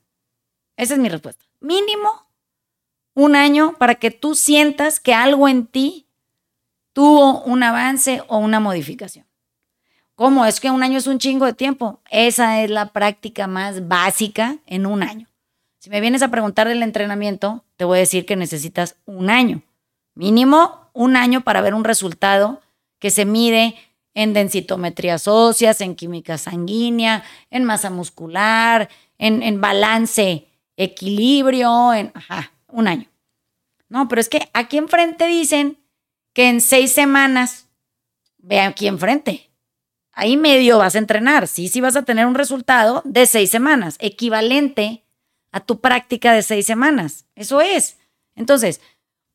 [0.76, 1.44] Esa es mi respuesta.
[1.61, 2.26] Mínimo
[3.14, 6.07] un año para que tú sientas que algo en ti
[6.92, 9.26] tuvo un avance o una modificación.
[10.14, 10.44] ¿Cómo?
[10.46, 12.00] Es que un año es un chingo de tiempo.
[12.11, 15.28] Esa es la práctica más básica en un año.
[15.87, 19.62] Si me vienes a preguntar del entrenamiento, te voy a decir que necesitas un año.
[20.16, 22.61] Mínimo un año para ver un resultado
[22.99, 23.76] que se mide
[24.12, 27.22] en densitometrías óseas, en química sanguínea,
[27.53, 33.07] en masa muscular, en, balance, equilibrio, en ajá, un año.
[33.89, 35.78] No, pero es que aquí enfrente dicen
[36.32, 37.68] que en seis semanas,
[38.39, 39.53] ve aquí enfrente,
[40.11, 41.47] ahí medio vas a entrenar.
[41.47, 45.05] Sí, sí vas a tener un resultado de seis semanas, equivalente
[45.57, 47.24] a tu práctica de seis semanas.
[47.34, 47.96] Eso es.
[48.34, 48.82] Entonces,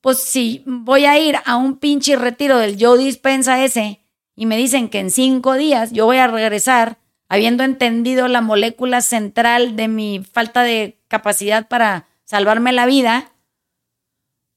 [0.00, 3.98] pues si voy a ir a un pinche retiro del yo dispensa ese
[4.36, 6.98] y me dicen que en cinco días yo voy a regresar
[7.28, 13.32] habiendo entendido la molécula central de mi falta de capacidad para salvarme la vida,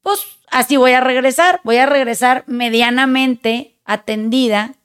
[0.03, 0.19] pues
[0.51, 1.61] así voy a regresar.
[1.63, 4.75] Voy a regresar medianamente atendida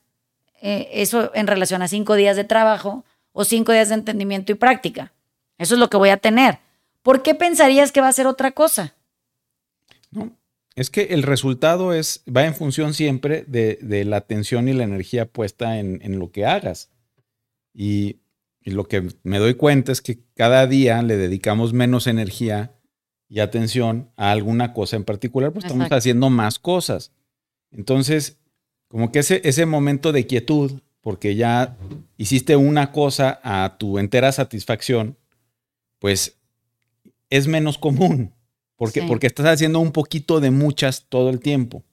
[0.61, 4.55] eh, eso en relación a cinco días de trabajo o cinco días de entendimiento y
[4.55, 5.13] práctica.
[5.59, 6.57] Eso es lo que voy a tener.
[7.03, 8.95] ¿Por qué pensarías que va a ser otra cosa?
[10.11, 10.37] No,
[10.75, 15.25] es que el resultado es, va en función siempre de, la atención y la energía
[15.25, 16.89] puesta en, lo que hagas.
[17.73, 18.19] Y
[18.63, 22.73] Y lo que me doy cuenta es que cada día le dedicamos menos energía
[23.27, 27.11] y atención a alguna cosa en particular, pues estamos haciendo más cosas.
[27.71, 28.37] Entonces,
[28.87, 31.77] como que ese, ese momento de quietud, porque ya
[32.17, 35.17] hiciste una cosa a tu entera satisfacción,
[35.99, 36.40] pues
[37.31, 38.33] es menos común,
[38.75, 39.07] porque, Sí.
[39.07, 41.83] porque estás haciendo un poquito de muchas todo el tiempo.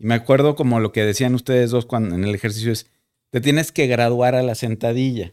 [0.00, 2.90] Y me acuerdo como lo que decían ustedes dos cuando en el ejercicio es,
[3.30, 5.32] te tienes que graduar a la sentadilla.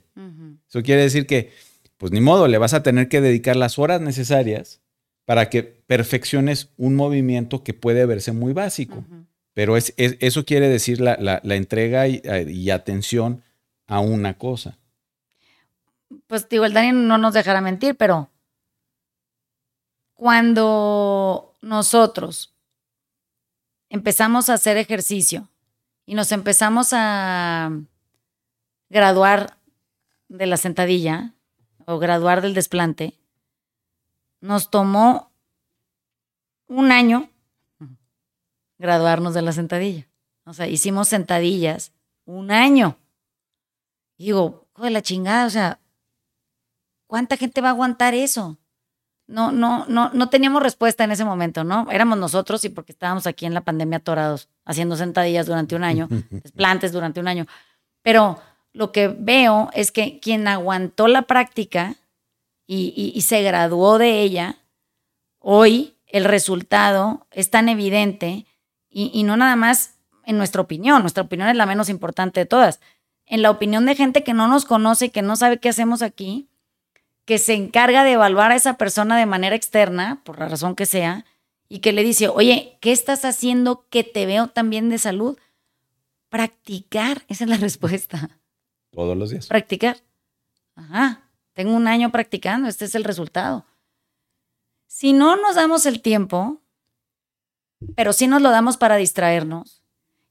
[0.69, 1.51] Eso quiere decir que,
[1.97, 4.81] pues ni modo, le vas a tener que dedicar las horas necesarias
[5.25, 9.05] para que perfecciones un movimiento que puede verse muy básico.
[9.53, 13.43] Pero es, es- eso quiere decir la, la- la entrega y, y atención
[13.85, 14.79] a una cosa.
[16.27, 18.29] Pues digo, el Dani no nos dejará mentir, pero
[20.21, 22.53] cuando nosotros
[23.89, 25.49] empezamos a hacer ejercicio
[26.05, 27.71] y nos empezamos a
[28.87, 29.57] graduar
[30.27, 31.33] de la sentadilla
[31.87, 33.17] o graduar del desplante,
[34.41, 35.31] nos tomó
[36.67, 37.27] un año
[38.77, 40.07] graduarnos de la sentadilla.
[40.45, 41.93] O sea, hicimos sentadillas
[42.25, 42.95] un año.
[44.17, 45.79] Y digo, de la chingada, o sea,
[47.07, 48.59] ¿cuánta gente va a aguantar eso?
[49.31, 51.87] No, no, no, no teníamos respuesta en ese momento, ¿no?
[51.89, 56.07] Éramos nosotros y porque estábamos aquí en la pandemia atorados, haciendo sentadillas durante un año,
[56.29, 57.47] desplantes durante un año.
[58.01, 58.39] Pero
[58.73, 61.95] lo que veo es que quien aguantó la práctica
[62.67, 64.57] y, y- y se graduó de ella,
[65.39, 68.45] hoy el resultado es tan evidente
[68.89, 72.45] y, y no nada más en nuestra opinión, nuestra opinión es la menos importante de
[72.45, 72.79] todas,
[73.25, 76.49] en la opinión de gente que no nos conoce que no sabe qué hacemos aquí,
[77.31, 80.85] que se encarga de evaluar a esa persona de manera externa, por la razón que
[80.85, 81.23] sea,
[81.69, 85.37] y que le dice, oye, ¿qué estás haciendo que te veo tan bien de salud?
[86.27, 88.37] Practicar, esa es la respuesta.
[88.91, 89.47] Todos los días.
[89.47, 89.95] Practicar.
[90.75, 91.21] Ajá,
[91.53, 93.65] tengo un año practicando, este es el resultado.
[94.87, 96.59] Si no nos damos el tiempo,
[97.95, 99.85] pero sí nos lo damos para distraernos,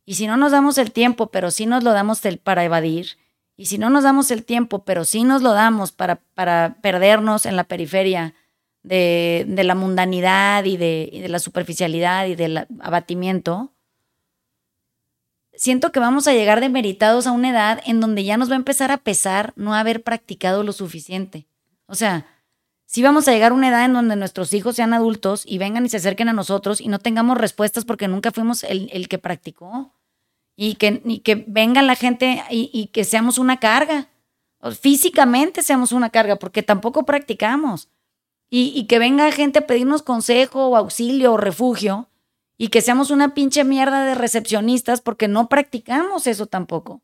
[0.05, 3.16] y si no nos damos el tiempo, pero sí nos lo damos el- para evadir,
[3.61, 7.44] y si no nos damos el tiempo, pero sí nos lo damos para, para perdernos
[7.44, 8.32] en la periferia
[8.82, 13.74] de, de la mundanidad y de, de la superficialidad y del abatimiento,
[15.52, 18.56] siento que vamos a llegar demeritados a una edad en donde ya nos va a
[18.56, 21.46] empezar a pesar no haber practicado lo suficiente.
[21.84, 22.24] O sea,
[22.86, 25.84] si vamos a llegar a una edad en donde nuestros hijos sean adultos y vengan
[25.84, 29.18] y se acerquen a nosotros y no tengamos respuestas porque nunca fuimos el, el que
[29.18, 29.92] practicó.
[30.62, 34.08] Y que, y que venga la gente y, que seamos una carga.
[34.78, 37.88] Físicamente seamos una carga porque tampoco practicamos.
[38.50, 42.11] Y, y que venga gente a pedirnos consejo o auxilio o refugio
[42.58, 47.00] y que seamos una pinche mierda de recepcionistas porque no practicamos eso tampoco.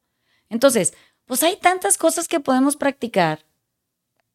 [0.50, 0.92] Entonces,
[1.24, 3.46] pues hay tantas cosas que podemos practicar,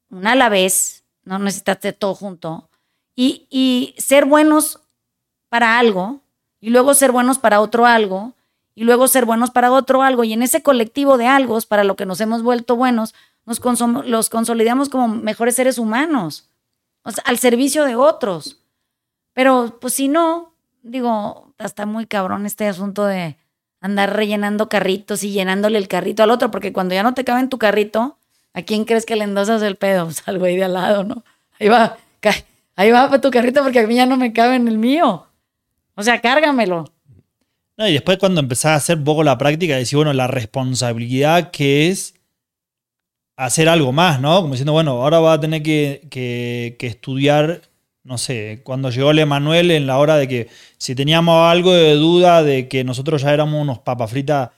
[0.09, 2.71] una a la vez, no necesitas de todo junto,
[3.15, 4.79] y, y ser buenos
[5.47, 6.21] para algo,
[6.59, 8.33] y luego ser buenos para otro algo,
[8.81, 11.95] y luego ser buenos para otro algo, y en ese colectivo de algo, para lo
[11.95, 13.13] que nos hemos vuelto buenos,
[13.45, 13.61] nos
[14.07, 16.49] los consolidamos como mejores seres humanos,
[17.03, 18.57] al servicio de otros.
[19.33, 23.37] Pero, pues si no, digo, está muy cabrón este asunto de
[23.81, 27.41] andar rellenando carritos y llenándole el carrito al otro, porque cuando ya no te cabe
[27.41, 28.17] en tu carrito,
[28.55, 30.05] ¿a quién crees que le endosas el pedo?
[30.05, 31.23] Pues al güey de al lado, ¿no?
[31.59, 31.97] Ahí va,
[32.75, 35.27] ahí va para tu carrito porque a mí ya no me cabe en el mío.
[35.93, 36.85] O sea, cárgamelo.
[37.77, 41.51] No, y después cuando empezás a hacer un poco la práctica, decís, bueno, la responsabilidad
[41.51, 42.13] que es
[43.37, 44.41] hacer algo más, ¿no?
[44.41, 47.61] Como diciendo, bueno, ahora va a tener que, que- que estudiar,
[48.03, 50.47] no sé, cuando llegó el Emanuel en la hora de que
[50.77, 54.49] si teníamos algo de duda de que nosotros ya éramos unos papas fritas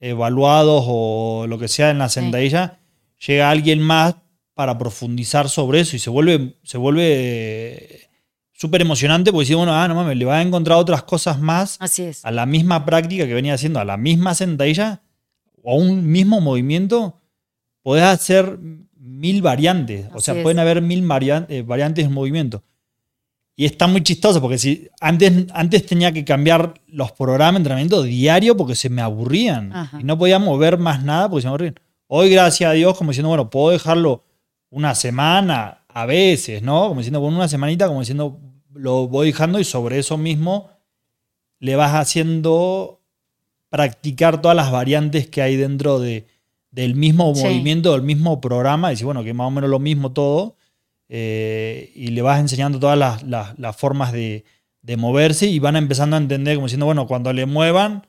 [0.00, 2.78] evaluados o lo que sea en la sentadilla,
[3.26, 4.16] llega alguien más
[4.54, 8.01] para profundizar sobre eso y se vuelve, se vuelve
[8.62, 11.76] súper emocionante porque dice, bueno, ah, no mames, le va a encontrar otras cosas más
[11.80, 12.24] Así es.
[12.24, 15.02] a la misma práctica que venía haciendo, a la misma sentadilla
[15.62, 17.16] o a un mismo movimiento,
[17.82, 18.58] podés hacer
[18.96, 20.06] mil variantes.
[20.12, 20.42] o Así sea, es.
[20.42, 22.62] pueden haber mil varian- eh, variantes en movimiento.
[23.56, 28.02] Y está muy chistoso porque si antes, antes tenía que cambiar los programas de entrenamiento
[28.02, 29.72] diario porque se me aburrían.
[29.74, 30.00] Ajá.
[30.00, 31.74] Y no podía mover más nada porque se me aburrían.
[32.06, 34.24] Hoy, gracias a Dios, como diciendo, bueno, puedo dejarlo
[34.70, 36.88] una semana, a veces, ¿no?
[36.88, 38.40] Como diciendo, con una semanita, como diciendo,
[38.74, 40.70] lo voy dejando y sobre eso mismo
[41.58, 43.00] le vas haciendo
[43.68, 46.26] practicar todas las variantes que hay dentro de,
[46.70, 47.42] del mismo Sí.
[47.44, 50.56] movimiento, del mismo programa, y decir, bueno, que más o menos lo mismo todo,
[51.08, 54.44] eh, y le vas enseñando todas las, las- las formas de,
[54.82, 58.06] de moverse y van empezando a entender, como diciendo, bueno, cuando le muevan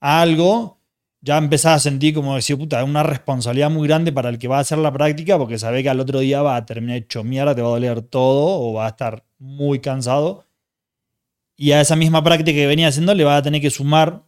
[0.00, 0.78] algo,
[1.20, 4.48] ya empezás a sentir como decir, puta, es una responsabilidad muy grande para el que
[4.48, 7.22] va a hacer la práctica porque sabe que al otro día va a terminar hecho
[7.24, 10.46] mierda, te va a doler todo o va a estar muy cansado.
[11.56, 14.22] Y a esa misma práctica que venía haciendo le va a tener que sumar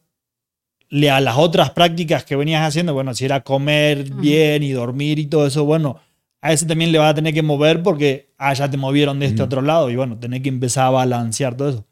[1.11, 5.27] a las otras prácticas que venías haciendo, bueno, si era comer bien y dormir y
[5.27, 6.01] todo eso, bueno,
[6.43, 9.27] a ese también le va a tener que mover porque, ah, ya te movieron de
[9.27, 11.87] este otro lado y bueno, tener que empezar a balancear todo eso.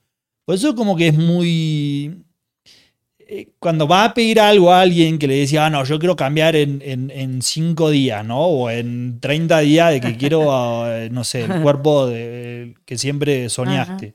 [0.44, 2.24] Por eso como que es muy
[3.58, 6.56] cuando va a pedir algo a alguien que le decía, ah, no, yo quiero cambiar
[6.56, 8.40] en, en, cinco días, ¿no?
[8.40, 13.48] O en 30 días de que quiero, ah, no sé, el cuerpo de, que siempre
[13.48, 14.14] soñaste.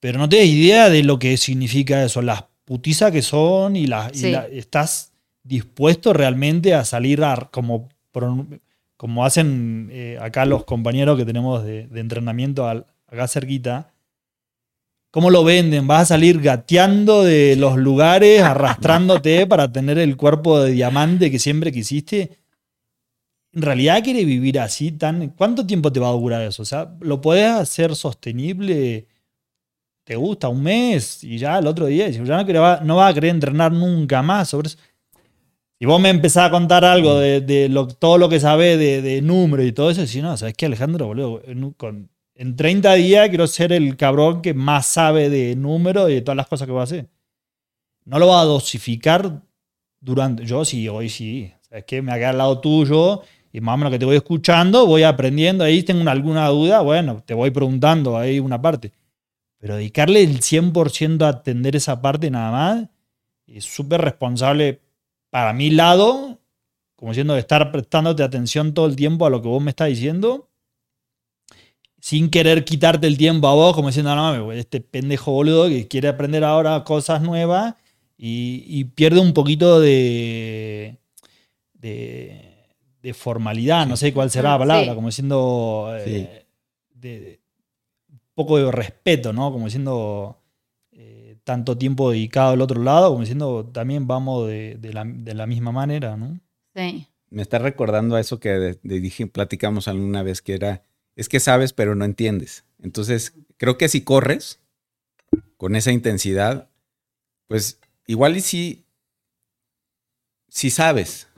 [0.00, 4.12] Pero no tienes idea de lo que significa eso, las putizas que son y, las
[4.22, 5.12] estás
[5.42, 7.88] dispuesto realmente a salir a, como,
[8.96, 13.91] como hacen eh, acá los compañeros que tenemos de, entrenamiento acá cerquita
[15.12, 15.86] ¿Cómo lo venden?
[15.86, 21.38] ¿Vas a salir gateando de los lugares, arrastrándote para tener el cuerpo de diamante que
[21.38, 22.38] siempre quisiste?
[23.52, 25.28] ¿En realidad quiere vivir así tan...
[25.28, 26.62] ¿Cuánto tiempo te va a durar eso?
[26.62, 29.06] O sea, ¿lo puedes hacer sostenible?
[30.04, 30.48] ¿Te gusta?
[30.48, 31.22] ¿Un mes?
[31.22, 34.68] Y ya el otro día, ya no, no vas a querer entrenar nunca más sobre
[34.68, 34.78] eso.
[35.78, 39.66] Y vos me empezás a contar algo de, todo lo que sabés de, de números
[39.66, 41.42] y todo eso, y si no, ¿sabes qué, Alejandro, boludo?
[41.76, 46.22] Con, en 30 días quiero ser el cabrón que más sabe de números y de
[46.22, 47.08] todas las cosas que va a hacer.
[48.04, 49.42] No lo va a dosificar
[50.00, 50.44] durante.
[50.44, 51.52] Yo sí, hoy sí.
[51.70, 53.22] Es que me haga al lado tuyo
[53.52, 55.64] y más o menos que te voy escuchando, voy aprendiendo.
[55.64, 58.92] Ahí tengo alguna duda, bueno, te voy preguntando ahí una parte.
[59.58, 62.88] Pero dedicarle el 100% a atender esa parte nada más
[63.46, 64.80] es súper responsable
[65.30, 66.40] para mi lado,
[66.96, 69.88] como siendo de estar prestándote atención todo el tiempo a lo que vos me estás
[69.88, 70.48] diciendo
[72.02, 76.08] sin querer quitarte el tiempo a vos, como diciendo, no, este pendejo boludo que quiere
[76.08, 77.76] aprender ahora cosas nuevas
[78.18, 80.98] y, pierde un poquito de,
[81.74, 86.44] de, formalidad, no sé cuál será la palabra, como diciendo eh,
[86.92, 87.38] de,
[88.10, 89.52] un poco de respeto, ¿no?
[89.52, 90.40] Como diciendo
[90.90, 96.16] eh, tanto tiempo dedicado al otro lado, como diciendo también vamos de, la, misma manera,
[96.16, 96.40] ¿no?
[96.74, 97.06] Sí.
[97.30, 100.82] Me está recordando a eso que dije, platicamos alguna vez que era
[101.16, 102.64] es que sabes, pero no entiendes.
[102.80, 104.60] Entonces, creo que si corres
[105.56, 106.70] con esa intensidad,
[107.46, 108.84] pues igual y si,
[110.48, 111.28] si sabes,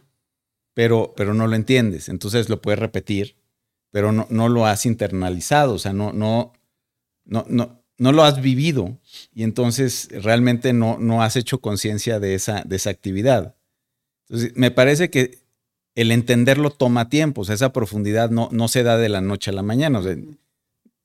[0.74, 2.08] pero, pero no lo entiendes.
[2.08, 3.36] Entonces lo puedes repetir,
[3.90, 6.52] pero no, no lo has internalizado, o sea, no, no,
[7.24, 8.98] no, no, no lo has vivido
[9.32, 13.56] y entonces realmente no, no has hecho conciencia de esa, de esa actividad.
[14.28, 15.43] Entonces, me parece que
[15.94, 19.50] el entenderlo toma tiempo, o sea, esa profundidad no, no se da de la noche
[19.50, 20.00] a la mañana.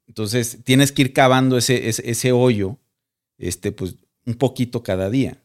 [0.07, 2.77] entonces, tienes que ir cavando ese, ese, hoyo,
[3.37, 5.37] este, pues, un poquito cada día,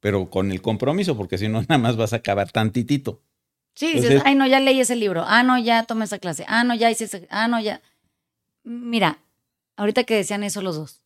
[0.00, 3.20] pero con el compromiso, porque si no, nada más vas a cavar tantitito.
[3.74, 6.64] Sí, dices, ay, no, ya leí ese libro, ah, no, ya tomé esa clase, ah,
[6.64, 7.80] no, ya hice ese, ah, no, ya.
[8.62, 9.18] Mira,
[9.76, 11.02] ahorita que decían eso los dos.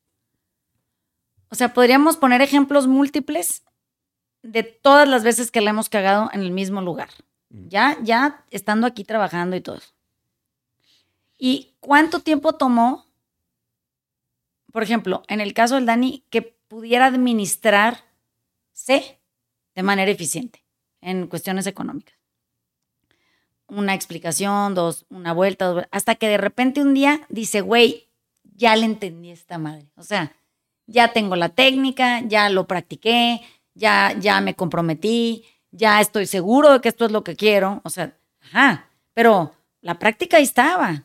[1.51, 3.63] O sea, podríamos poner ejemplos múltiples
[4.43, 7.09] de todas las veces que le hemos cagado en el mismo lugar.
[7.69, 9.81] Ya, ya estando aquí trabajando y todo.
[11.39, 13.07] ¿Y cuánto tiempo tomó,
[14.73, 18.03] por ejemplo, en el caso del Dani, que pudiera administrarse
[19.75, 20.65] de manera eficiente
[21.01, 22.17] en cuestiones económicas?
[23.69, 28.09] Una explicación, dos, una vuelta, hasta que de repente un día dice, güey,
[28.43, 29.87] ya le entendí esta madre.
[29.97, 30.35] O sea,
[30.87, 33.41] ya tengo la técnica, ya lo practiqué,
[33.75, 35.45] ya, ya me comprometí,
[35.75, 37.81] ya estoy seguro de que esto es lo que quiero.
[37.85, 41.05] O sea, ajá, pero la práctica ahí estaba.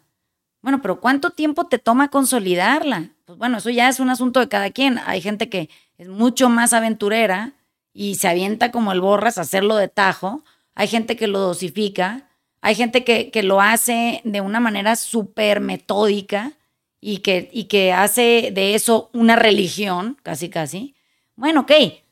[0.61, 3.09] Bueno, pero ¿cuánto tiempo te toma consolidarla?
[3.26, 4.99] Pues bueno, eso ya es un asunto de cada quien.
[5.05, 7.53] Hay gente que es mucho más aventurera
[7.93, 10.43] y se avienta como el borras a hacerlo de tajo.
[10.76, 12.30] Hay gente que lo dosifica.
[12.61, 16.53] Hay gente que, que lo hace de una manera súper metódica
[17.01, 20.95] y que, y que hace de eso una religión, casi, casi.
[21.36, 21.72] Bueno, ok,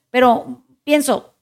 [0.10, 1.36] pero pienso,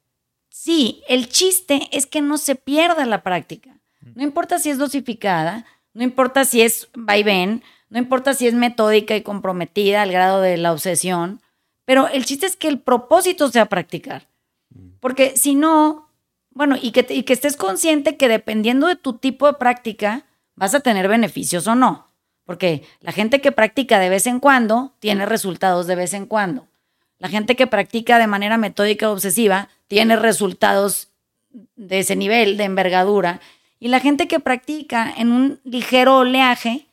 [0.65, 3.77] Sí, el chiste es que no se pierda la práctica.
[4.15, 5.63] No importa si es dosificada,
[5.93, 10.57] no importa si es vaivén, no importa si es metódica y comprometida al grado de
[10.57, 11.39] la obsesión,
[11.85, 14.27] pero el chiste es que el propósito sea practicar.
[15.01, 16.09] Porque si no,
[16.49, 20.73] bueno, y que, y que estés consciente que dependiendo de tu tipo de práctica, vas
[20.73, 22.07] a tener beneficios o no.
[22.43, 26.67] Porque la gente que practica de vez en cuando tiene resultados de vez en cuando.
[27.17, 31.09] La gente que practica de manera metódica obsesiva tiene resultados
[31.75, 33.39] de ese nivel, de envergadura.
[33.79, 36.87] Y la gente que practica en un ligero oleaje,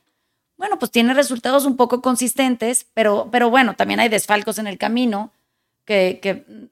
[0.56, 4.78] bueno, pues tiene resultados un poco consistentes, pero, pero bueno, también hay desfalcos en el
[4.78, 5.32] camino
[5.84, 6.70] que,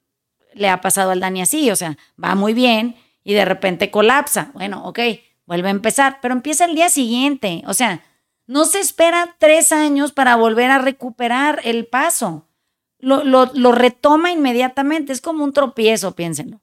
[0.52, 4.50] le ha pasado al Dani así, o sea, va muy bien y de repente colapsa.
[4.52, 4.98] Bueno, ok,
[5.46, 7.62] vuelve a empezar, pero empieza el día siguiente.
[7.66, 8.02] O sea,
[8.46, 12.46] no se espera tres años para volver a recuperar el paso.
[13.00, 15.12] Lo, lo, retoma inmediatamente.
[15.12, 16.60] Es como un tropiezo, piénsenlo.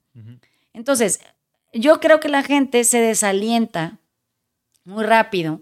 [0.72, 1.20] Entonces,
[1.72, 3.98] yo creo que la gente se desalienta
[4.84, 5.60] muy rápido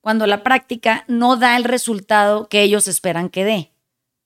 [0.00, 3.72] cuando la práctica no da el resultado que ellos esperan que dé.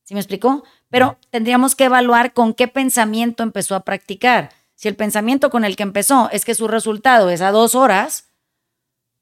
[0.04, 0.64] ¿Sí me explicó?
[0.90, 4.50] Pero tendríamos que evaluar con qué pensamiento empezó a practicar.
[4.74, 8.28] Si el pensamiento con el que empezó es que su resultado es a dos horas,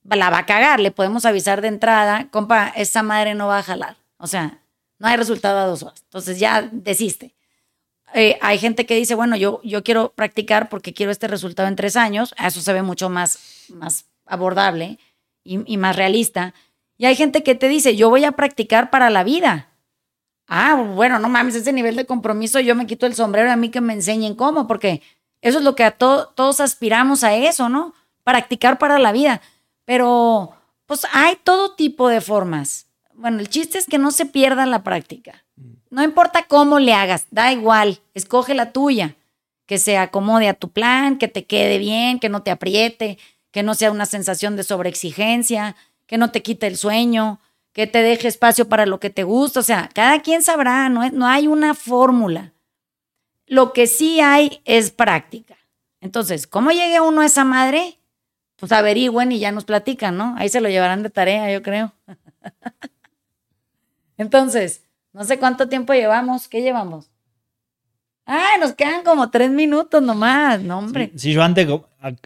[0.04, 0.80] la va a cagar.
[0.80, 3.96] Le podemos avisar de entrada, compa, esa madre no va a jalar.
[4.16, 4.58] O sea,
[5.00, 6.02] no hay resultado a dos horas.
[6.04, 7.34] Entonces ya desiste.
[8.12, 11.74] Eh, hay gente que dice, bueno, yo, yo quiero practicar porque quiero este resultado en
[11.74, 12.34] tres años.
[12.38, 14.98] Eso se ve mucho más, más abordable
[15.42, 16.54] y, más realista.
[16.98, 19.68] Y hay gente que te dice, yo voy a practicar para la vida.
[20.46, 23.70] Ah, bueno, no mames, ese nivel de compromiso, yo me quito el sombrero a mí
[23.70, 25.00] que me enseñen cómo, porque
[25.40, 27.94] eso es lo que a todos aspiramos a eso, ¿no?
[28.22, 29.40] Practicar para la vida.
[29.86, 30.52] Pero,
[30.84, 32.89] pues hay todo tipo de formas.
[33.20, 35.44] Bueno, el chiste es que no se pierda la práctica.
[35.90, 39.16] No importa cómo le hagas, da igual, escoge la tuya,
[39.66, 43.18] que se acomode a tu plan, que te quede bien, que no te apriete,
[43.50, 47.40] que no sea una sensación de sobreexigencia, que no te quite el sueño,
[47.72, 49.60] que te deje espacio para lo que te gusta.
[49.60, 52.54] O sea, cada quien sabrá, no, no hay una fórmula.
[53.46, 55.58] Lo que sí hay es práctica.
[56.00, 58.00] Entonces, ¿cómo llegue uno a esa madre?
[58.60, 60.34] pues averigüen y ya nos platican, ¿no?
[60.36, 61.94] Ahí se lo llevarán de tarea, yo creo.
[64.20, 64.82] Entonces,
[65.14, 66.46] no sé cuánto tiempo llevamos.
[66.46, 67.10] ¿Qué llevamos?
[68.26, 71.10] Ay, nos quedan como tres minutos nomás, no, hombre.
[71.16, 71.66] Sí, yo antes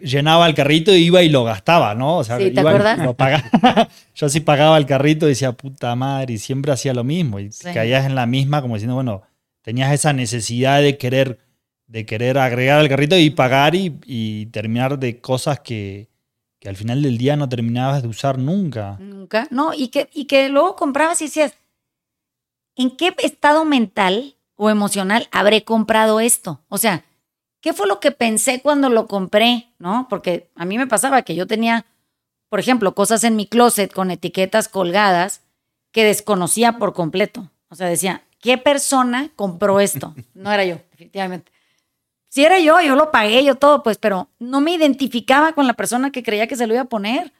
[0.03, 2.19] llenaba el carrito y iba y lo gastaba, ¿no?
[2.19, 2.99] O sea, ¿Sí, ¿te acuerdas?
[2.99, 3.89] Lo pagaba.
[4.15, 7.39] yo sí pagaba el carrito y decía, puta madre, y siempre hacía lo mismo.
[7.39, 9.23] Y caías en la misma como diciendo, bueno,
[9.63, 11.39] tenías esa necesidad de querer,
[11.87, 16.09] de querer agregar al carrito y pagar y terminar de cosas que,
[16.65, 18.97] que al final del día no terminabas de usar nunca.
[18.99, 21.53] Nunca, no, y que, y que luego comprabas y decías,
[22.77, 26.61] ¿en qué estado mental o emocional habré comprado esto?
[26.68, 27.05] O sea,
[27.61, 29.72] ¿qué fue lo que pensé cuando lo compré?
[29.79, 30.07] ¿No?
[30.09, 31.87] Porque a mí me pasaba que yo tenía,
[32.49, 35.43] por ejemplo, cosas en mi closet con etiquetas colgadas
[35.93, 37.51] que desconocía por completo.
[37.68, 40.14] O sea, decía, ¿qué persona compró esto?
[40.35, 41.53] No era yo, definitivamente.
[42.29, 45.75] Si era yo, yo lo pagué, yo todo, pues, pero no me identificaba con la
[45.75, 47.33] persona que creía que se lo iba a poner.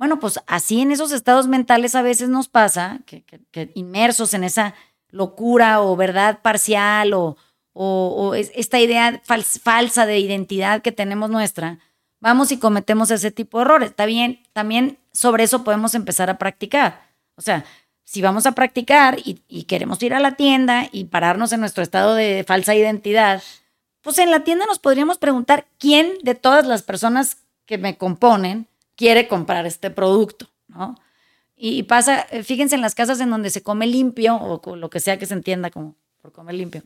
[0.00, 4.72] Bueno, pues así en esos estados mentales a veces nos pasa, que, inmersos en esa
[5.10, 7.36] locura o verdad parcial o,
[8.34, 11.80] esta idea falsa de identidad que tenemos nuestra,
[12.18, 13.90] vamos y cometemos ese tipo de errores.
[13.90, 17.02] Está bien, también sobre eso podemos empezar a practicar.
[17.36, 17.66] O sea,
[18.02, 22.14] si vamos a practicar y queremos ir a la tienda y pararnos en nuestro estado
[22.14, 23.42] de falsa identidad,
[24.00, 27.36] pues en la tienda nos podríamos preguntar quién de todas las personas
[27.66, 28.69] que me componen
[29.00, 30.94] quiere comprar este producto, ¿no?
[31.56, 35.00] Y pasa, eh, fíjense en las casas en donde se come limpio o lo que
[35.00, 36.82] sea que se entienda como por comer limpio.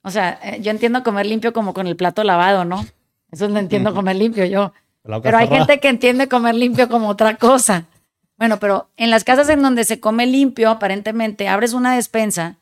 [0.00, 2.86] O sea, eh, yo entiendo comer limpio como con el plato lavado, ¿no?
[3.30, 4.72] Eso lo entiendo comer limpio yo.
[5.22, 7.84] Pero hay gente que entiende comer limpio como otra cosa.
[8.38, 12.56] Bueno, pero en las casas en donde se come limpio, aparentemente, abres una despensa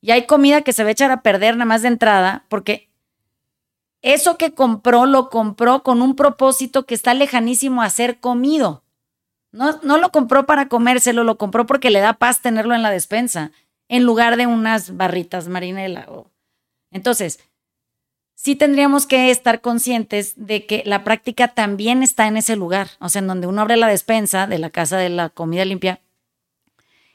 [0.00, 2.88] y hay comida que se va a echar a perder nada más de entrada porque
[4.02, 8.82] eso que compró lo compró con un propósito que está lejanísimo a ser comido.
[9.52, 12.90] No, no lo compró para comérselo, lo compró porque le da paz tenerlo en la
[12.90, 13.52] despensa,
[13.88, 16.06] en lugar de unas barritas marinela.
[16.90, 17.40] Entonces,
[18.34, 23.08] sí tendríamos que estar conscientes de que la práctica también está en ese lugar, o
[23.08, 26.00] sea, en donde uno abre la despensa de la casa de la comida limpia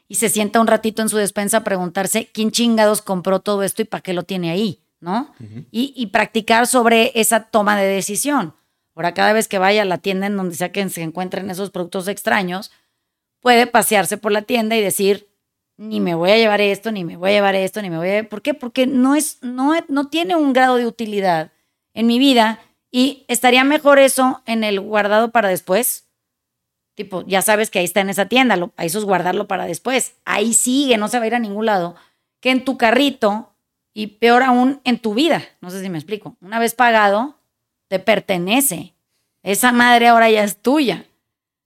[0.07, 3.81] y se sienta un ratito en su despensa a preguntarse quién chingados compró todo esto
[3.81, 5.33] y para qué lo tiene ahí, ¿no?
[5.71, 8.55] y, practicar sobre esa toma de decisión.
[8.95, 11.69] Ahora, cada vez que vaya a la tienda en donde sea que se encuentren esos
[11.69, 12.71] productos extraños,
[13.39, 15.29] puede pasearse por la tienda y decir,
[15.77, 18.09] ni me voy a llevar esto, ni me voy a llevar esto, ni me voy
[18.09, 18.27] a...
[18.27, 18.55] ¿Por qué?
[18.55, 21.51] Porque no, es, no, no tiene un grado de utilidad
[21.93, 26.07] en mi vida y estaría mejor eso en el guardado para después
[26.97, 30.15] Tipo, ya sabes que ahí está en esa tienda, lo, eso es guardarlo para después.
[30.25, 31.95] Ahí sigue, no se va a ir a ningún lado.
[32.39, 33.53] Que en tu carrito
[33.97, 35.41] y peor aún en tu vida.
[35.59, 36.37] No sé si me explico.
[36.39, 37.39] Una vez pagado,
[37.87, 38.93] te pertenece.
[39.41, 41.07] Esa madre ahora ya es tuya.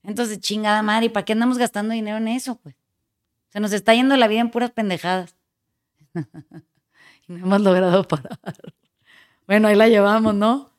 [0.01, 2.55] Entonces, chingada madre, ¿y para qué andamos gastando dinero en eso?
[2.55, 2.73] Pues
[3.49, 5.35] se nos está yendo la vida en puras pendejadas.
[7.27, 8.39] y no hemos logrado parar.
[9.45, 10.69] Bueno, ahí la llevamos, ¿no?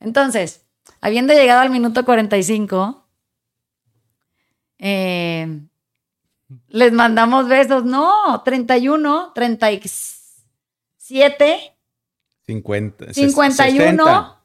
[0.00, 0.64] Entonces,
[1.02, 3.06] habiendo llegado al minuto 45,
[4.78, 5.60] eh,
[6.68, 7.84] les mandamos besos.
[7.84, 9.32] No, 31,
[11.06, 11.74] 37.
[12.46, 13.06] 50.
[13.06, 14.38] ses- 51,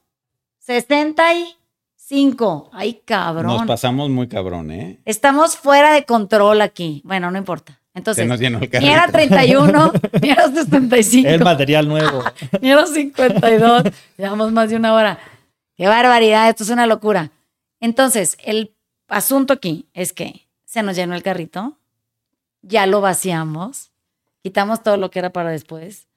[0.58, 1.56] 60.
[1.58, 2.70] 65.
[2.72, 3.66] Ay, Nos cabrón.
[3.66, 5.00] pasamos muy cabrón, ¿eh?
[5.04, 7.00] Estamos fuera de control aquí.
[7.04, 7.74] Bueno, no importa.
[7.92, 9.34] Se Entonces, nos llenó el ni era carrito.
[9.34, 9.92] 31,
[10.22, 11.28] ni era 65.
[11.28, 12.22] El material nuevo.
[12.60, 13.82] Ni era 52.
[14.16, 15.18] Llevamos más de una hora.
[15.76, 17.30] Qué barbaridad, esto es una locura.
[17.80, 18.74] Entonces, el
[19.08, 21.78] asunto aquí es que se nos llenó el carrito,
[22.62, 23.90] ya lo vaciamos,
[24.42, 26.07] quitamos todo lo que era para después.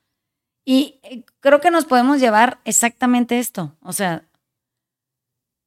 [0.64, 3.76] Y eh, creo que nos podemos llevar exactamente esto.
[3.82, 4.24] O sea,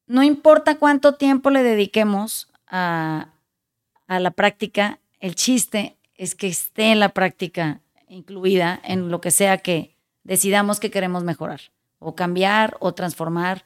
[0.07, 3.29] no importa cuánto tiempo le dediquemos a,
[4.07, 9.57] la práctica, el chiste es que esté en la práctica incluida en lo que sea
[9.57, 11.59] que decidamos que queremos mejorar,
[11.97, 13.65] o cambiar, o transformar,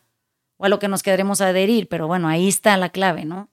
[0.57, 1.89] o a lo que nos queremos adherir.
[1.89, 3.49] Pero bueno, ahí está la clave, ¿no?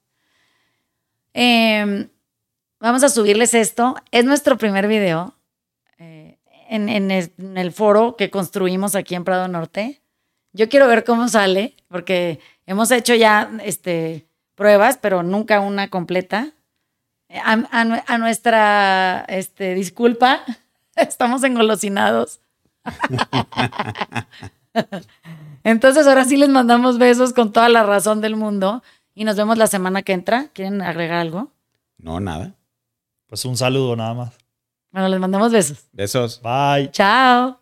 [1.34, 2.08] Eh,
[2.78, 3.96] vamos a subirles esto.
[4.12, 5.35] Es nuestro primer video
[6.68, 10.00] en, en el, en el foro que construimos aquí en Prado Norte.
[10.52, 16.52] Yo quiero ver cómo sale, porque hemos hecho ya este, pruebas, pero nunca una completa.
[17.44, 20.42] A, a- a nuestra este, disculpa,
[20.96, 22.40] estamos engolosinados.
[25.64, 28.82] Entonces ahora sí les mandamos besos con toda la razón del mundo
[29.14, 30.48] y nos vemos la semana que entra.
[30.52, 31.50] ¿Quieren agregar algo?
[31.98, 32.54] No, nada.
[33.26, 34.38] Pues un saludo nada más.
[34.96, 35.90] Bueno, les mandamos besos.
[35.92, 36.40] Besos.
[36.42, 36.90] Bye.
[36.90, 37.60] Chao.